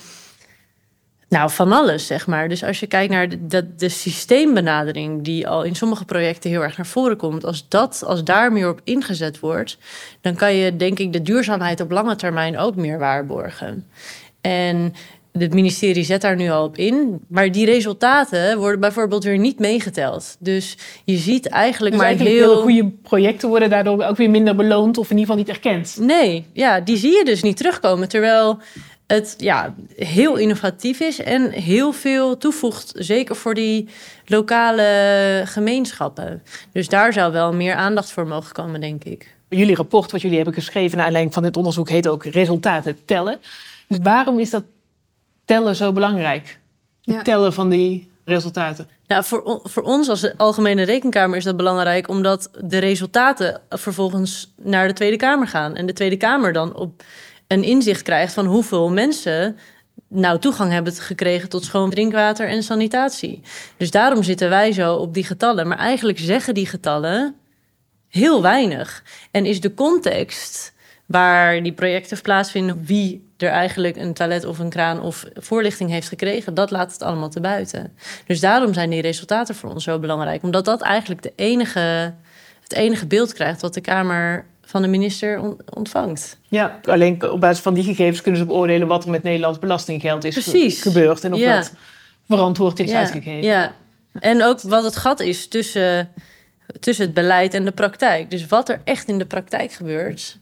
Nou, 1.29 1.51
van 1.51 1.73
alles, 1.73 2.07
zeg 2.07 2.27
maar. 2.27 2.49
Dus 2.49 2.65
als 2.65 2.81
je 2.81 2.87
kijkt 2.87 3.13
naar 3.13 3.29
de, 3.29 3.47
de, 3.47 3.75
de, 3.75 3.89
systeembenadering, 3.89 5.25
die 5.25 5.49
al 5.49 5.63
in 5.63 5.75
sommige 5.75 6.05
projecten 6.05 6.51
heel 6.51 6.63
erg 6.63 6.77
naar 6.77 6.87
voren 6.87 7.17
komt, 7.17 7.45
als, 7.45 7.69
dat, 7.69 8.03
als 8.07 8.25
daar 8.25 8.53
meer 8.53 8.69
op 8.69 8.81
ingezet 8.85 9.41
wordt, 9.41 9.79
dan 10.21 10.35
kan 10.35 10.55
je, 10.55 10.77
denk 10.77 10.99
ik, 10.99 11.13
de 11.13 11.23
duurzaamheid 11.23 11.81
op 11.81 11.91
lange 11.91 12.17
termijn 12.17 12.59
ook 12.59 12.77
meer 12.77 12.99
waarborgen. 12.99 13.87
En 14.41 14.95
het 15.33 15.55
ministerie 15.55 16.05
zet 16.05 16.21
daar 16.21 16.37
nu 16.37 16.51
al 16.51 16.65
op 16.65 16.77
in. 16.77 17.21
Maar 17.29 17.53
die 17.53 17.67
resultaten 17.67 18.59
worden 18.59 18.81
bijvoorbeeld 18.81 19.25
weer 19.25 19.39
niet 19.39 19.59
meegeteld. 19.59 20.37
Dus 20.39 20.77
je 21.05 21.17
ziet 21.17 21.47
eigenlijk 21.49 21.95
Dus 21.95 22.01
maar 22.01 22.11
eigenlijk 22.11 22.39
heel... 22.39 22.61
goede 22.61 22.91
projecten 23.03 23.49
worden 23.49 23.71
daardoor 23.71 24.03
ook 24.03 24.17
weer 24.17 24.31
minder 24.31 24.57
beloond 24.57 24.99
of 24.99 25.11
in 25.11 25.19
ieder 25.19 25.35
geval 25.35 25.45
niet 25.45 25.65
erkend. 25.65 25.97
Nee, 26.01 26.47
ja, 26.53 26.81
die 26.81 26.97
zie 26.97 27.17
je 27.17 27.25
dus 27.25 27.43
niet 27.43 27.57
terugkomen. 27.57 28.09
Terwijl 28.09 28.59
het 29.07 29.35
ja, 29.39 29.75
heel 29.97 30.37
innovatief 30.37 31.01
is 31.01 31.23
en 31.23 31.51
heel 31.51 31.93
veel 31.93 32.37
toevoegt. 32.37 32.93
Zeker 32.95 33.37
voor 33.37 33.55
die 33.55 33.89
lokale 34.27 35.43
gemeenschappen. 35.45 36.43
Dus 36.73 36.89
daar 36.89 37.13
zou 37.13 37.33
wel 37.33 37.53
meer 37.53 37.75
aandacht 37.75 38.11
voor 38.11 38.27
mogen 38.27 38.53
komen, 38.53 38.81
denk 38.81 39.05
ik. 39.05 39.35
Jullie 39.49 39.75
rapport, 39.75 40.13
wat 40.13 40.21
jullie 40.21 40.37
hebben 40.37 40.55
geschreven 40.55 40.97
naar 40.97 41.07
aanleiding 41.07 41.35
van 41.35 41.43
dit 41.43 41.57
onderzoek, 41.57 41.89
heet 41.89 42.09
ook 42.09 42.25
resultaten 42.25 42.97
tellen. 43.05 43.39
Dus 43.89 43.99
waarom 44.03 44.39
is 44.39 44.51
dat 44.51 44.65
tellen 45.45 45.77
zo 45.77 45.93
belangrijk? 45.93 46.59
Het 47.03 47.15
Ja. 47.15 47.23
tellen 47.23 47.53
van 47.53 47.69
die 47.69 48.11
resultaten. 48.25 48.89
Nou, 49.07 49.25
voor, 49.25 49.61
voor 49.63 49.83
ons 49.83 50.09
als 50.09 50.21
de 50.21 50.35
Algemene 50.37 50.83
Rekenkamer 50.83 51.37
is 51.37 51.45
dat 51.45 51.57
belangrijk, 51.57 52.09
omdat 52.09 52.51
de 52.65 52.79
resultaten 52.79 53.61
vervolgens 53.69 54.53
naar 54.63 54.89
de 54.89 54.95
Tweede 54.95 55.17
Kamer 55.17 55.47
gaan. 55.49 55.75
En 55.77 55.87
de 55.87 55.93
Tweede 55.93 56.17
Kamer 56.17 56.53
dan 56.53 56.75
op 56.77 57.03
een 57.47 57.63
inzicht 57.65 58.03
krijgt 58.03 58.33
van 58.35 58.47
hoeveel 58.47 58.91
mensen 58.91 59.57
nou 60.09 60.39
toegang 60.39 60.73
hebben 60.73 60.93
gekregen 60.93 61.49
tot 61.49 61.65
schoon 61.65 61.91
drinkwater 61.91 62.49
en 62.49 62.63
sanitatie. 62.63 63.41
Dus 63.77 63.91
daarom 63.91 64.23
zitten 64.23 64.49
wij 64.49 64.73
zo 64.73 64.95
op 64.95 65.15
die 65.15 65.25
getallen. 65.25 65.69
Maar 65.69 65.79
eigenlijk 65.79 66.19
zeggen 66.19 66.55
die 66.55 66.67
getallen 66.67 67.35
heel 68.09 68.43
weinig. 68.43 69.03
En 69.31 69.47
is 69.47 69.61
de 69.61 69.75
context 69.75 70.73
waar 71.13 71.63
die 71.63 71.73
projecten 71.73 72.21
plaatsvinden, 72.21 72.85
wie 72.85 73.31
er 73.37 73.49
eigenlijk 73.49 73.97
een 73.97 74.15
toilet 74.15 74.45
of 74.45 74.59
een 74.59 74.69
kraan 74.69 75.01
of 75.01 75.25
voorlichting 75.35 75.91
heeft 75.91 76.09
gekregen, 76.09 76.55
dat 76.55 76.71
laat 76.71 76.93
het 76.93 77.03
allemaal 77.03 77.29
te 77.29 77.41
buiten. 77.41 77.93
Dus 78.27 78.41
daarom 78.41 78.75
zijn 78.75 78.91
die 78.91 79.01
resultaten 79.01 79.55
voor 79.55 79.71
ons 79.71 79.85
zo 79.85 79.99
belangrijk, 79.99 80.43
omdat 80.43 80.65
dat 80.65 80.81
eigenlijk 80.83 81.23
de 81.23 81.33
enige, 81.37 82.15
het 82.63 82.73
enige 82.73 83.07
beeld 83.07 83.33
krijgt 83.33 83.61
wat 83.61 83.75
de 83.75 83.81
Kamer 83.81 84.45
van 84.65 84.83
de 84.83 84.89
minister 84.89 85.41
on- 85.41 85.61
ontvangt. 85.75 86.39
Ja, 86.49 86.81
alleen 86.85 87.31
op 87.31 87.41
basis 87.41 87.63
van 87.63 87.75
die 87.75 87.85
gegevens 87.85 88.21
kunnen 88.23 88.41
ze 88.41 88.47
beoordelen 88.47 88.89
wat 88.89 89.05
er 89.05 89.11
met 89.11 89.23
Nederlands 89.23 89.59
belastinggeld 89.59 90.25
is 90.25 90.33
Precies. 90.35 90.83
gebeurd 90.83 91.25
en 91.25 91.33
of 91.33 91.39
Ja. 91.41 91.57
dat 91.57 91.73
verantwoord 92.29 92.81
is 92.81 92.91
ja, 92.91 92.99
uitgegeven. 92.99 93.43
Ja, 93.43 93.73
en 94.21 94.43
ook 94.43 94.61
wat 94.61 94.85
het 94.85 94.97
gat 94.97 95.21
is 95.21 95.49
tussen, 95.49 96.09
tussen 96.81 97.05
het 97.05 97.15
beleid 97.15 97.55
en 97.55 97.65
de 97.65 97.73
praktijk. 97.73 98.31
Dus 98.31 98.47
wat 98.47 98.69
er 98.69 98.81
echt 98.85 99.09
in 99.09 99.19
de 99.19 99.27
praktijk 99.27 99.73
gebeurt, 99.73 100.39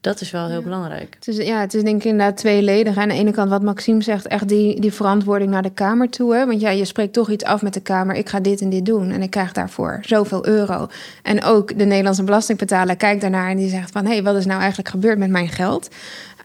dat 0.00 0.20
is 0.20 0.30
wel 0.30 0.48
heel 0.48 0.62
belangrijk. 0.62 1.14
Het 1.14 1.28
is, 1.28 1.46
ja, 1.46 1.60
het 1.60 1.74
is 1.74 1.82
denk 1.82 1.96
ik 1.96 2.04
inderdaad 2.04 2.36
tweeledig. 2.36 2.96
Aan 2.96 3.08
de 3.08 3.14
ene 3.14 3.30
kant 3.30 3.50
wat 3.50 3.62
Maxime 3.62 4.02
zegt, 4.02 4.26
echt 4.26 4.48
die, 4.48 4.80
die 4.80 4.92
verantwoording 4.92 5.50
naar 5.50 5.62
de 5.62 5.70
Kamer 5.70 6.10
toe. 6.10 6.34
Hè? 6.34 6.46
Want 6.46 6.60
ja, 6.60 6.70
je 6.70 6.84
spreekt 6.84 7.12
toch 7.12 7.30
iets 7.30 7.44
af 7.44 7.62
met 7.62 7.74
de 7.74 7.80
Kamer. 7.80 8.14
Ik 8.16 8.28
ga 8.28 8.40
dit 8.40 8.60
en 8.60 8.70
dit 8.70 8.86
doen 8.86 9.10
en 9.10 9.22
ik 9.22 9.30
krijg 9.30 9.52
daarvoor 9.52 10.00
zoveel 10.02 10.46
euro. 10.46 10.88
En 11.22 11.44
ook 11.44 11.78
de 11.78 11.84
Nederlandse 11.84 12.24
belastingbetaler 12.24 12.96
kijkt 12.96 13.20
daarnaar 13.20 13.50
en 13.50 13.56
die 13.56 13.68
zegt 13.68 13.90
van... 13.90 14.04
hé, 14.04 14.12
hey, 14.12 14.22
wat 14.22 14.36
is 14.36 14.46
nou 14.46 14.58
eigenlijk 14.58 14.88
gebeurd 14.88 15.18
met 15.18 15.30
mijn 15.30 15.48
geld? 15.48 15.88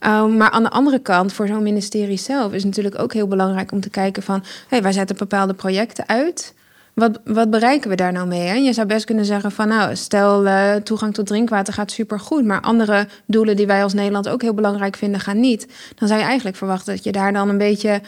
Um, 0.05 0.37
maar 0.37 0.49
aan 0.49 0.63
de 0.63 0.69
andere 0.69 0.99
kant, 0.99 1.33
voor 1.33 1.47
zo'n 1.47 1.63
ministerie 1.63 2.17
zelf... 2.17 2.51
is 2.51 2.57
het 2.57 2.65
natuurlijk 2.65 2.99
ook 2.99 3.13
heel 3.13 3.27
belangrijk 3.27 3.71
om 3.71 3.79
te 3.79 3.89
kijken 3.89 4.23
van... 4.23 4.39
hé, 4.39 4.49
hey, 4.67 4.81
wij 4.81 4.91
zetten 4.91 5.17
bepaalde 5.17 5.53
projecten 5.53 6.07
uit... 6.07 6.53
Wat, 6.93 7.19
wat 7.23 7.49
bereiken 7.49 7.89
we 7.89 7.95
daar 7.95 8.11
nou 8.11 8.27
mee? 8.27 8.47
Hè? 8.47 8.53
Je 8.53 8.73
zou 8.73 8.87
best 8.87 9.05
kunnen 9.05 9.25
zeggen 9.25 9.51
van 9.51 9.67
nou, 9.67 9.95
stel 9.95 10.45
uh, 10.45 10.75
toegang 10.75 11.13
tot 11.13 11.27
drinkwater 11.27 11.73
gaat 11.73 11.91
supergoed, 11.91 12.45
maar 12.45 12.61
andere 12.61 13.07
doelen 13.25 13.55
die 13.55 13.67
wij 13.67 13.83
als 13.83 13.93
Nederland 13.93 14.29
ook 14.29 14.41
heel 14.41 14.53
belangrijk 14.53 14.95
vinden 14.95 15.19
gaan 15.19 15.39
niet. 15.39 15.67
Dan 15.95 16.07
zou 16.07 16.19
je 16.19 16.25
eigenlijk 16.25 16.57
verwachten 16.57 16.95
dat 16.95 17.03
je 17.03 17.11
daar 17.11 17.33
dan 17.33 17.49
een 17.49 17.57
beetje 17.57 18.01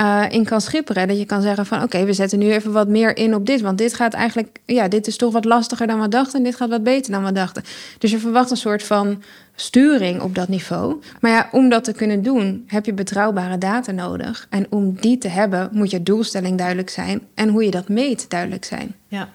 uh, 0.00 0.24
in 0.28 0.44
kan 0.44 0.60
schipperen. 0.60 1.08
Dat 1.08 1.18
je 1.18 1.24
kan 1.24 1.42
zeggen 1.42 1.66
van 1.66 1.76
oké, 1.76 1.86
okay, 1.86 2.06
we 2.06 2.12
zetten 2.12 2.38
nu 2.38 2.52
even 2.52 2.72
wat 2.72 2.88
meer 2.88 3.16
in 3.16 3.34
op 3.34 3.46
dit, 3.46 3.60
want 3.60 3.78
dit 3.78 3.94
gaat 3.94 4.14
eigenlijk, 4.14 4.58
ja, 4.66 4.88
dit 4.88 5.06
is 5.06 5.16
toch 5.16 5.32
wat 5.32 5.44
lastiger 5.44 5.86
dan 5.86 6.00
we 6.00 6.08
dachten 6.08 6.38
en 6.38 6.44
dit 6.44 6.56
gaat 6.56 6.68
wat 6.68 6.82
beter 6.82 7.12
dan 7.12 7.24
we 7.24 7.32
dachten. 7.32 7.62
Dus 7.98 8.10
je 8.10 8.18
verwacht 8.18 8.50
een 8.50 8.56
soort 8.56 8.82
van 8.82 9.22
sturing 9.54 10.20
op 10.20 10.34
dat 10.34 10.48
niveau. 10.48 11.00
Maar 11.20 11.30
ja, 11.30 11.48
om 11.52 11.68
dat 11.68 11.84
te 11.84 11.92
kunnen 11.92 12.22
doen, 12.22 12.64
heb 12.66 12.86
je 12.86 12.92
betrouwbare 12.92 13.58
data 13.58 13.92
nodig. 13.92 14.46
En 14.50 14.66
om 14.70 14.96
die 15.00 15.18
te 15.18 15.28
hebben, 15.28 15.68
moet 15.72 15.90
je 15.90 16.02
doelstelling 16.02 16.58
duidelijk 16.58 16.90
zijn 16.90 17.26
en 17.34 17.48
hoe 17.48 17.64
je 17.64 17.70
dat 17.70 17.88
meet 17.88 18.30
duidelijk 18.30 18.64
zijn. 18.64 18.94
Ja, 19.08 19.28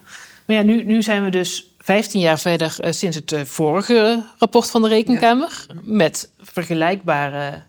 maar 0.46 0.56
ja, 0.56 0.62
nu, 0.62 0.84
nu 0.84 1.02
zijn 1.02 1.24
we 1.24 1.30
dus 1.30 1.76
15 1.80 2.20
jaar 2.20 2.40
verder 2.40 2.78
uh, 2.84 2.92
sinds 2.92 3.16
het 3.16 3.32
uh, 3.32 3.42
vorige 3.42 4.24
rapport 4.38 4.70
van 4.70 4.82
de 4.82 4.88
Rekenkamer. 4.88 5.66
Ja. 5.68 5.76
Met 5.84 6.30
vergelijkbare 6.40 7.62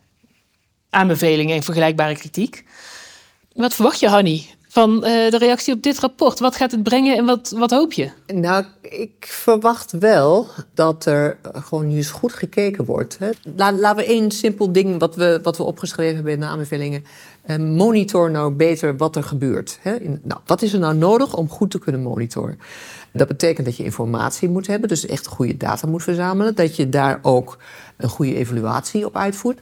aanbevelingen 0.90 1.56
en 1.56 1.62
vergelijkbare 1.62 2.14
kritiek. 2.14 2.64
Wat 3.52 3.74
verwacht 3.74 4.00
je, 4.00 4.08
Hanny, 4.08 4.46
van 4.76 4.94
uh, 4.94 5.02
de 5.30 5.38
reactie 5.38 5.74
op 5.74 5.82
dit 5.82 5.98
rapport? 5.98 6.38
Wat 6.38 6.56
gaat 6.56 6.70
het 6.70 6.82
brengen 6.82 7.16
en 7.16 7.24
wat, 7.24 7.54
wat 7.56 7.70
hoop 7.70 7.92
je? 7.92 8.10
Nou, 8.26 8.64
ik 8.82 9.26
verwacht 9.28 9.92
wel 9.92 10.48
dat 10.74 11.06
er 11.06 11.38
gewoon 11.52 11.88
nu 11.88 11.96
eens 11.96 12.10
goed 12.10 12.32
gekeken 12.32 12.84
wordt. 12.84 13.18
Hè. 13.18 13.30
La, 13.56 13.72
laten 13.72 14.04
we 14.04 14.10
één 14.10 14.30
simpel 14.30 14.72
ding 14.72 14.98
wat 14.98 15.14
we, 15.14 15.40
wat 15.42 15.56
we 15.56 15.62
opgeschreven 15.62 16.14
hebben 16.14 16.32
in 16.32 16.40
de 16.40 16.46
aanbevelingen. 16.46 17.04
Uh, 17.46 17.56
monitor 17.56 18.30
nou 18.30 18.52
beter 18.52 18.96
wat 18.96 19.16
er 19.16 19.22
gebeurt. 19.22 19.78
Hè. 19.82 19.96
Nou, 20.22 20.40
wat 20.46 20.62
is 20.62 20.72
er 20.72 20.78
nou 20.78 20.94
nodig 20.94 21.36
om 21.36 21.48
goed 21.48 21.70
te 21.70 21.78
kunnen 21.78 22.02
monitoren? 22.02 22.58
Dat 23.12 23.28
betekent 23.28 23.66
dat 23.66 23.76
je 23.76 23.84
informatie 23.84 24.48
moet 24.48 24.66
hebben, 24.66 24.88
dus 24.88 25.06
echt 25.06 25.26
goede 25.26 25.56
data 25.56 25.88
moet 25.88 26.02
verzamelen. 26.02 26.54
Dat 26.54 26.76
je 26.76 26.88
daar 26.88 27.18
ook 27.22 27.58
een 27.96 28.08
goede 28.08 28.34
evaluatie 28.34 29.06
op 29.06 29.16
uitvoert. 29.16 29.58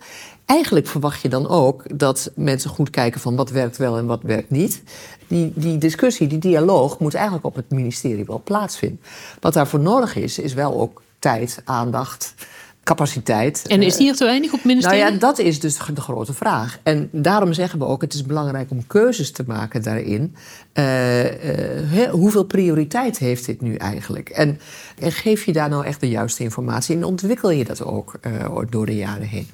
Eigenlijk 0.47 0.87
verwacht 0.87 1.23
je 1.23 1.29
dan 1.29 1.49
ook 1.49 1.99
dat 1.99 2.31
mensen 2.35 2.71
goed 2.71 2.91
kijken 2.91 3.21
van 3.21 3.37
wat 3.37 3.51
werkt 3.51 3.77
wel 3.77 3.99
en 3.99 4.07
wat 4.07 4.23
werkt 4.23 4.51
niet. 4.51 4.83
Die, 5.27 5.53
die 5.55 5.79
discussie, 5.79 6.27
die 6.27 6.39
dialoog 6.39 6.99
moet 6.99 7.15
eigenlijk 7.15 7.47
op 7.47 7.55
het 7.55 7.71
ministerie 7.71 8.25
wel 8.25 8.41
plaatsvinden. 8.45 9.01
Wat 9.41 9.53
daarvoor 9.53 9.81
nodig 9.81 10.17
is, 10.17 10.39
is 10.39 10.55
wel 10.55 10.81
ook 10.81 11.03
tijd, 11.19 11.63
aandacht, 11.65 12.35
capaciteit. 12.83 13.65
En 13.67 13.83
is 13.83 13.97
die 13.97 14.09
er 14.09 14.17
te 14.17 14.25
weinig 14.25 14.53
op 14.53 14.59
het 14.59 14.65
ministerie? 14.65 15.01
Nou 15.01 15.13
ja, 15.13 15.19
dat 15.19 15.39
is 15.39 15.61
dus 15.61 15.79
de 15.95 16.01
grote 16.01 16.35
vraag. 16.35 16.79
En 16.83 17.09
daarom 17.13 17.53
zeggen 17.53 17.79
we 17.79 17.85
ook, 17.85 18.01
het 18.01 18.15
is 18.15 18.23
belangrijk 18.23 18.71
om 18.71 18.87
keuzes 18.87 19.33
te 19.33 19.45
maken 19.47 19.83
daarin. 19.83 20.35
Uh, 20.75 21.95
uh, 21.95 22.11
hoeveel 22.11 22.45
prioriteit 22.45 23.19
heeft 23.19 23.47
dit 23.47 23.61
nu 23.61 23.75
eigenlijk? 23.75 24.29
En, 24.29 24.59
en, 24.99 25.13
geef 25.13 25.45
je 25.45 25.53
daar 25.53 25.69
nou 25.69 25.85
echt 25.85 26.01
de 26.01 26.09
juiste 26.09 26.43
informatie 26.43 26.97
en 26.97 27.05
ontwikkel 27.05 27.51
je 27.51 27.65
dat 27.65 27.85
ook 27.85 28.15
uh, 28.27 28.59
door 28.71 28.87
de 28.87 28.97
jaren 28.97 29.27
heen? 29.27 29.49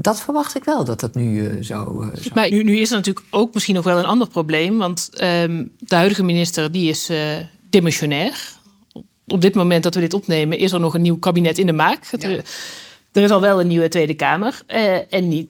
Dat 0.00 0.20
verwacht 0.20 0.56
ik 0.56 0.64
wel 0.64 0.84
dat 0.84 1.00
dat 1.00 1.14
nu 1.14 1.40
uh, 1.40 1.62
zo. 1.62 2.02
Uh, 2.02 2.32
maar 2.34 2.50
nu, 2.50 2.62
nu, 2.62 2.78
is 2.78 2.90
er 2.90 2.96
natuurlijk 2.96 3.26
ook 3.30 3.54
misschien 3.54 3.74
nog 3.74 3.84
wel 3.84 3.98
een 3.98 4.04
ander 4.04 4.28
probleem. 4.28 4.78
Want 4.78 5.10
um, 5.22 5.72
de 5.78 5.94
huidige 5.94 6.22
minister 6.22 6.72
die 6.72 6.88
is 6.88 7.10
uh, 7.10 7.18
demissionair. 7.70 8.52
Op 9.26 9.40
dit 9.40 9.54
moment 9.54 9.82
dat 9.82 9.94
we 9.94 10.00
dit 10.00 10.14
opnemen, 10.14 10.58
is 10.58 10.72
er 10.72 10.80
nog 10.80 10.94
een 10.94 11.02
nieuw 11.02 11.18
kabinet 11.18 11.58
in 11.58 11.66
de 11.66 11.72
maak. 11.72 12.04
Ja. 12.10 12.28
Er, 12.28 12.44
er, 13.12 13.22
is 13.22 13.30
al 13.30 13.40
wel 13.40 13.60
een 13.60 13.66
nieuwe 13.66 13.88
Tweede 13.88 14.14
Kamer. 14.14 14.62
en 15.10 15.28
niet. 15.28 15.48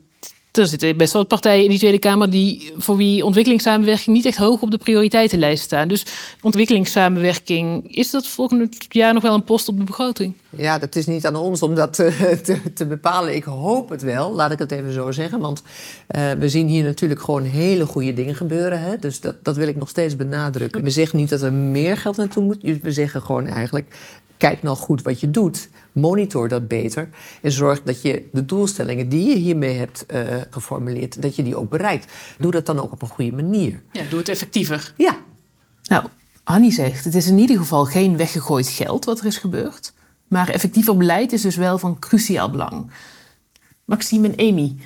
Er 0.52 0.66
zitten 0.66 0.96
best 0.96 1.12
wel 1.12 1.24
partijen 1.24 1.64
in 1.64 1.70
die 1.70 1.78
Tweede 1.78 1.98
Kamer 1.98 2.30
die 2.30 2.72
voor 2.76 2.96
wie 2.96 3.24
ontwikkelingssamenwerking 3.24 4.16
niet 4.16 4.26
echt 4.26 4.36
hoog 4.36 4.62
op 4.62 4.70
de 4.70 4.78
prioriteitenlijst 4.78 5.62
staan. 5.62 5.88
Dus 5.88 6.04
ontwikkelingssamenwerking, 6.40 7.96
is 7.96 8.10
dat 8.10 8.26
volgend 8.26 8.86
jaar 8.88 9.14
nog 9.14 9.22
wel 9.22 9.34
een 9.34 9.44
post 9.44 9.68
op 9.68 9.78
de 9.78 9.84
begroting? 9.84 10.34
Ja, 10.50 10.78
dat 10.78 10.96
is 10.96 11.06
niet 11.06 11.26
aan 11.26 11.36
ons 11.36 11.62
om 11.62 11.74
dat 11.74 11.92
te, 11.92 12.38
te, 12.44 12.72
te 12.72 12.86
bepalen. 12.86 13.34
Ik 13.34 13.44
hoop 13.44 13.88
het 13.88 14.02
wel, 14.02 14.34
laat 14.34 14.50
ik 14.50 14.58
het 14.58 14.72
even 14.72 14.92
zo 14.92 15.10
zeggen. 15.10 15.40
Want 15.40 15.62
uh, 16.16 16.32
we 16.32 16.48
zien 16.48 16.68
hier 16.68 16.84
natuurlijk 16.84 17.20
gewoon 17.20 17.42
hele 17.42 17.86
goede 17.86 18.12
dingen 18.12 18.34
gebeuren. 18.34 18.80
Hè? 18.80 18.96
Dus 18.96 19.20
dat, 19.20 19.44
dat 19.44 19.56
wil 19.56 19.68
ik 19.68 19.76
nog 19.76 19.88
steeds 19.88 20.16
benadrukken. 20.16 20.82
We 20.82 20.90
zeggen 20.90 21.18
niet 21.18 21.28
dat 21.28 21.42
er 21.42 21.52
meer 21.52 21.96
geld 21.96 22.16
naartoe 22.16 22.44
moet. 22.44 22.80
We 22.82 22.92
zeggen 22.92 23.22
gewoon 23.22 23.46
eigenlijk, 23.46 23.96
kijk 24.36 24.62
nou 24.62 24.76
goed 24.76 25.02
wat 25.02 25.20
je 25.20 25.30
doet. 25.30 25.68
Monitor 25.92 26.48
dat 26.48 26.68
beter. 26.68 27.08
En 27.42 27.52
zorg 27.52 27.82
dat 27.82 28.02
je 28.02 28.28
de 28.32 28.44
doelstellingen 28.44 29.08
die 29.08 29.28
je 29.28 29.36
hiermee 29.36 29.76
hebt 29.76 30.04
uh, 30.14 30.20
geformuleerd, 30.50 31.22
dat 31.22 31.36
je 31.36 31.42
die 31.42 31.56
ook 31.56 31.70
bereikt. 31.70 32.12
Doe 32.38 32.50
dat 32.50 32.66
dan 32.66 32.80
ook 32.80 32.92
op 32.92 33.02
een 33.02 33.08
goede 33.08 33.32
manier. 33.32 33.82
Ja, 33.92 34.02
doe 34.10 34.18
het 34.18 34.28
effectiever. 34.28 34.92
Ja. 34.96 35.16
Nou, 35.82 36.04
Annie 36.44 36.72
zegt, 36.72 37.04
het 37.04 37.14
is 37.14 37.26
in 37.26 37.38
ieder 37.38 37.56
geval 37.56 37.84
geen 37.84 38.16
weggegooid 38.16 38.68
geld 38.68 39.04
wat 39.04 39.20
er 39.20 39.26
is 39.26 39.38
gebeurd. 39.38 39.92
Maar 40.30 40.48
effectiever 40.48 40.96
beleid 40.96 41.32
is 41.32 41.42
dus 41.42 41.56
wel 41.56 41.78
van 41.78 41.98
cruciaal 41.98 42.50
belang. 42.50 42.90
Maxime 43.84 44.28
en 44.28 44.48
Amy, 44.48 44.76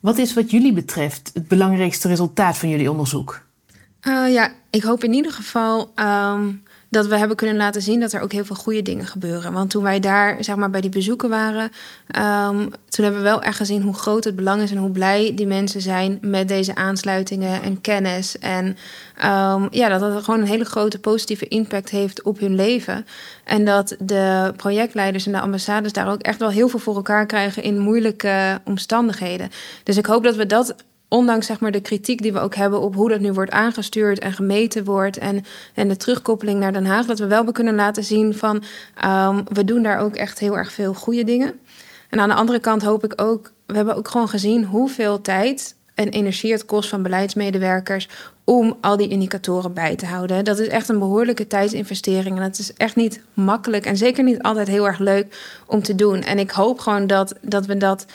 wat 0.00 0.18
is 0.18 0.34
wat 0.34 0.50
jullie 0.50 0.72
betreft 0.72 1.30
het 1.34 1.48
belangrijkste 1.48 2.08
resultaat 2.08 2.58
van 2.58 2.68
jullie 2.68 2.90
onderzoek? 2.90 3.42
Uh, 4.02 4.32
ja, 4.32 4.52
ik 4.70 4.82
hoop 4.82 5.04
in 5.04 5.12
ieder 5.12 5.32
geval 5.32 5.92
um, 5.96 6.62
dat 6.90 7.06
we 7.06 7.16
hebben 7.16 7.36
kunnen 7.36 7.56
laten 7.56 7.82
zien 7.82 8.00
dat 8.00 8.12
er 8.12 8.20
ook 8.20 8.32
heel 8.32 8.44
veel 8.44 8.56
goede 8.56 8.82
dingen 8.82 9.06
gebeuren. 9.06 9.52
Want 9.52 9.70
toen 9.70 9.82
wij 9.82 10.00
daar 10.00 10.44
zeg 10.44 10.56
maar, 10.56 10.70
bij 10.70 10.80
die 10.80 10.90
bezoeken 10.90 11.28
waren, 11.28 11.70
ehm, 12.06 12.58
toen 12.88 13.04
hebben 13.04 13.22
we 13.22 13.28
wel 13.28 13.42
echt 13.42 13.56
gezien 13.56 13.82
hoe 13.82 13.94
groot 13.94 14.24
het 14.24 14.36
belang 14.36 14.62
is 14.62 14.70
en 14.70 14.76
hoe 14.76 14.90
blij 14.90 15.32
die 15.34 15.46
mensen 15.46 15.80
zijn 15.80 16.18
met 16.20 16.48
deze 16.48 16.74
aansluitingen 16.74 17.62
en 17.62 17.80
kennis. 17.80 18.38
En 18.38 18.76
ehm, 19.16 19.66
ja, 19.70 19.88
dat 19.88 20.14
het 20.14 20.24
gewoon 20.24 20.40
een 20.40 20.46
hele 20.46 20.64
grote 20.64 20.98
positieve 20.98 21.48
impact 21.48 21.90
heeft 21.90 22.22
op 22.22 22.38
hun 22.38 22.54
leven. 22.54 23.06
En 23.44 23.64
dat 23.64 23.96
de 23.98 24.52
projectleiders 24.56 25.26
en 25.26 25.32
de 25.32 25.40
ambassades 25.40 25.92
daar 25.92 26.10
ook 26.12 26.22
echt 26.22 26.38
wel 26.38 26.50
heel 26.50 26.68
veel 26.68 26.78
voor 26.78 26.96
elkaar 26.96 27.26
krijgen 27.26 27.62
in 27.62 27.78
moeilijke 27.78 28.60
omstandigheden. 28.64 29.50
Dus 29.82 29.96
ik 29.96 30.06
hoop 30.06 30.22
dat 30.22 30.36
we 30.36 30.46
dat 30.46 30.74
ondanks 31.08 31.46
zeg 31.46 31.60
maar, 31.60 31.70
de 31.70 31.80
kritiek 31.80 32.22
die 32.22 32.32
we 32.32 32.40
ook 32.40 32.54
hebben 32.54 32.80
op 32.80 32.94
hoe 32.94 33.08
dat 33.08 33.20
nu 33.20 33.32
wordt 33.32 33.50
aangestuurd 33.50 34.18
en 34.18 34.32
gemeten 34.32 34.84
wordt 34.84 35.18
en, 35.18 35.44
en 35.74 35.88
de 35.88 35.96
terugkoppeling 35.96 36.60
naar 36.60 36.72
Den 36.72 36.86
Haag, 36.86 37.06
dat 37.06 37.18
we 37.18 37.26
wel 37.26 37.52
kunnen 37.52 37.74
laten 37.74 38.04
zien 38.04 38.34
van 38.34 38.62
um, 39.04 39.44
we 39.52 39.64
doen 39.64 39.82
daar 39.82 39.98
ook 39.98 40.16
echt 40.16 40.38
heel 40.38 40.56
erg 40.56 40.72
veel 40.72 40.94
goede 40.94 41.24
dingen. 41.24 41.60
En 42.08 42.20
aan 42.20 42.28
de 42.28 42.34
andere 42.34 42.58
kant 42.58 42.82
hoop 42.82 43.04
ik 43.04 43.12
ook, 43.22 43.52
we 43.66 43.76
hebben 43.76 43.96
ook 43.96 44.08
gewoon 44.08 44.28
gezien 44.28 44.64
hoeveel 44.64 45.20
tijd 45.20 45.76
en 45.94 46.08
energie 46.08 46.52
het 46.52 46.64
kost 46.64 46.88
van 46.88 47.02
beleidsmedewerkers 47.02 48.08
om 48.44 48.76
al 48.80 48.96
die 48.96 49.08
indicatoren 49.08 49.72
bij 49.72 49.96
te 49.96 50.06
houden. 50.06 50.44
Dat 50.44 50.58
is 50.58 50.68
echt 50.68 50.88
een 50.88 50.98
behoorlijke 50.98 51.46
tijdsinvestering 51.46 52.36
en 52.36 52.42
dat 52.42 52.58
is 52.58 52.72
echt 52.72 52.96
niet 52.96 53.20
makkelijk 53.34 53.86
en 53.86 53.96
zeker 53.96 54.24
niet 54.24 54.42
altijd 54.42 54.68
heel 54.68 54.86
erg 54.86 54.98
leuk 54.98 55.62
om 55.66 55.82
te 55.82 55.94
doen. 55.94 56.22
En 56.22 56.38
ik 56.38 56.50
hoop 56.50 56.78
gewoon 56.78 57.06
dat, 57.06 57.34
dat 57.42 57.66
we 57.66 57.76
dat 57.76 58.06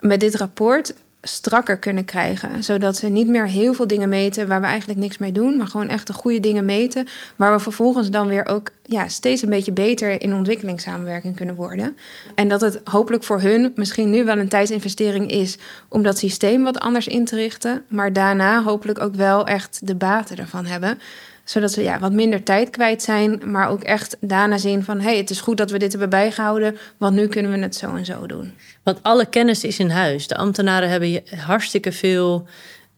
met 0.00 0.20
dit 0.20 0.34
rapport 0.34 0.94
strakker 1.22 1.78
kunnen 1.78 2.04
krijgen. 2.04 2.64
Zodat 2.64 2.96
ze 2.96 3.08
niet 3.08 3.28
meer 3.28 3.46
heel 3.46 3.74
veel 3.74 3.86
dingen 3.86 4.08
meten 4.08 4.48
waar 4.48 4.60
we 4.60 4.66
eigenlijk 4.66 5.00
niks 5.00 5.18
mee 5.18 5.32
doen, 5.32 5.56
maar 5.56 5.66
gewoon 5.66 5.88
echt 5.88 6.06
de 6.06 6.12
goede 6.12 6.40
dingen 6.40 6.64
meten. 6.64 7.06
Waar 7.36 7.52
we 7.52 7.58
vervolgens 7.58 8.10
dan 8.10 8.28
weer 8.28 8.46
ook 8.46 8.70
ja, 8.82 9.08
steeds 9.08 9.42
een 9.42 9.50
beetje 9.50 9.72
beter 9.72 10.22
in 10.22 10.34
ontwikkelingssamenwerking 10.34 11.36
kunnen 11.36 11.54
worden. 11.54 11.96
En 12.34 12.48
dat 12.48 12.60
het 12.60 12.80
hopelijk 12.84 13.24
voor 13.24 13.40
hun 13.40 13.72
misschien 13.74 14.10
nu 14.10 14.24
wel 14.24 14.38
een 14.38 14.48
tijdsinvestering 14.48 15.30
is 15.30 15.58
om 15.88 16.02
dat 16.02 16.18
systeem 16.18 16.62
wat 16.62 16.78
anders 16.78 17.06
in 17.06 17.24
te 17.24 17.36
richten. 17.36 17.84
Maar 17.88 18.12
daarna 18.12 18.62
hopelijk 18.62 19.00
ook 19.00 19.14
wel 19.14 19.46
echt 19.46 19.86
de 19.86 19.94
baten 19.94 20.36
ervan 20.36 20.66
hebben 20.66 20.98
zodat 21.44 21.72
ze 21.72 21.82
ja, 21.82 21.98
wat 21.98 22.12
minder 22.12 22.42
tijd 22.42 22.70
kwijt 22.70 23.02
zijn, 23.02 23.42
maar 23.44 23.68
ook 23.68 23.82
echt 23.82 24.16
daarna 24.20 24.58
zien 24.58 24.84
van... 24.84 25.00
hé, 25.00 25.08
hey, 25.08 25.16
het 25.16 25.30
is 25.30 25.40
goed 25.40 25.56
dat 25.56 25.70
we 25.70 25.78
dit 25.78 25.90
hebben 25.90 26.10
bijgehouden, 26.10 26.76
want 26.96 27.14
nu 27.14 27.26
kunnen 27.26 27.52
we 27.52 27.58
het 27.58 27.76
zo 27.76 27.94
en 27.94 28.04
zo 28.04 28.26
doen. 28.26 28.52
Want 28.82 28.98
alle 29.02 29.26
kennis 29.26 29.64
is 29.64 29.78
in 29.78 29.90
huis. 29.90 30.26
De 30.26 30.36
ambtenaren 30.36 30.88
hebben 30.88 31.22
hartstikke 31.36 31.92
veel 31.92 32.46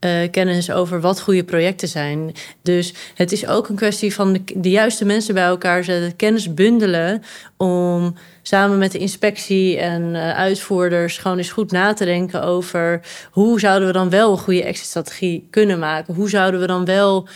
uh, 0.05 0.31
kennis 0.31 0.71
over 0.71 1.01
wat 1.01 1.21
goede 1.21 1.45
projecten 1.45 1.89
zijn. 1.89 2.33
Dus 2.63 2.95
het 3.15 3.33
is 3.33 3.47
ook 3.47 3.69
een 3.69 3.77
kwestie 3.77 4.15
van 4.15 4.39
de, 4.55 4.71
juiste 4.71 5.05
mensen 5.05 5.35
bij 5.35 5.45
elkaar 5.45 5.85
zetten, 5.85 6.17
kennis 6.17 6.55
bundelen 6.55 7.23
om 7.57 8.15
samen 8.43 8.79
met 8.79 8.93
de 8.93 8.99
inspectie 8.99 9.79
en 9.79 10.03
uh, 10.03 10.31
uitvoerders 10.31 11.19
gewoon 11.19 11.39
eens 11.39 11.51
goed 11.51 11.71
na 11.71 11.93
te 11.93 12.05
denken 12.05 12.43
over 12.43 13.01
hoe 13.31 13.61
zouden 13.61 13.87
we 13.89 13.95
dan 13.95 14.11
wel 14.11 14.33
een 14.33 14.39
goede 14.39 14.63
exit-strategie 14.63 15.47
kunnen 15.51 15.79
maken? 15.79 16.15
Hoe 16.15 16.29
zouden 16.29 16.61
we 16.61 16.67
dan 16.67 16.85
wel 16.85 17.23
uh, 17.23 17.29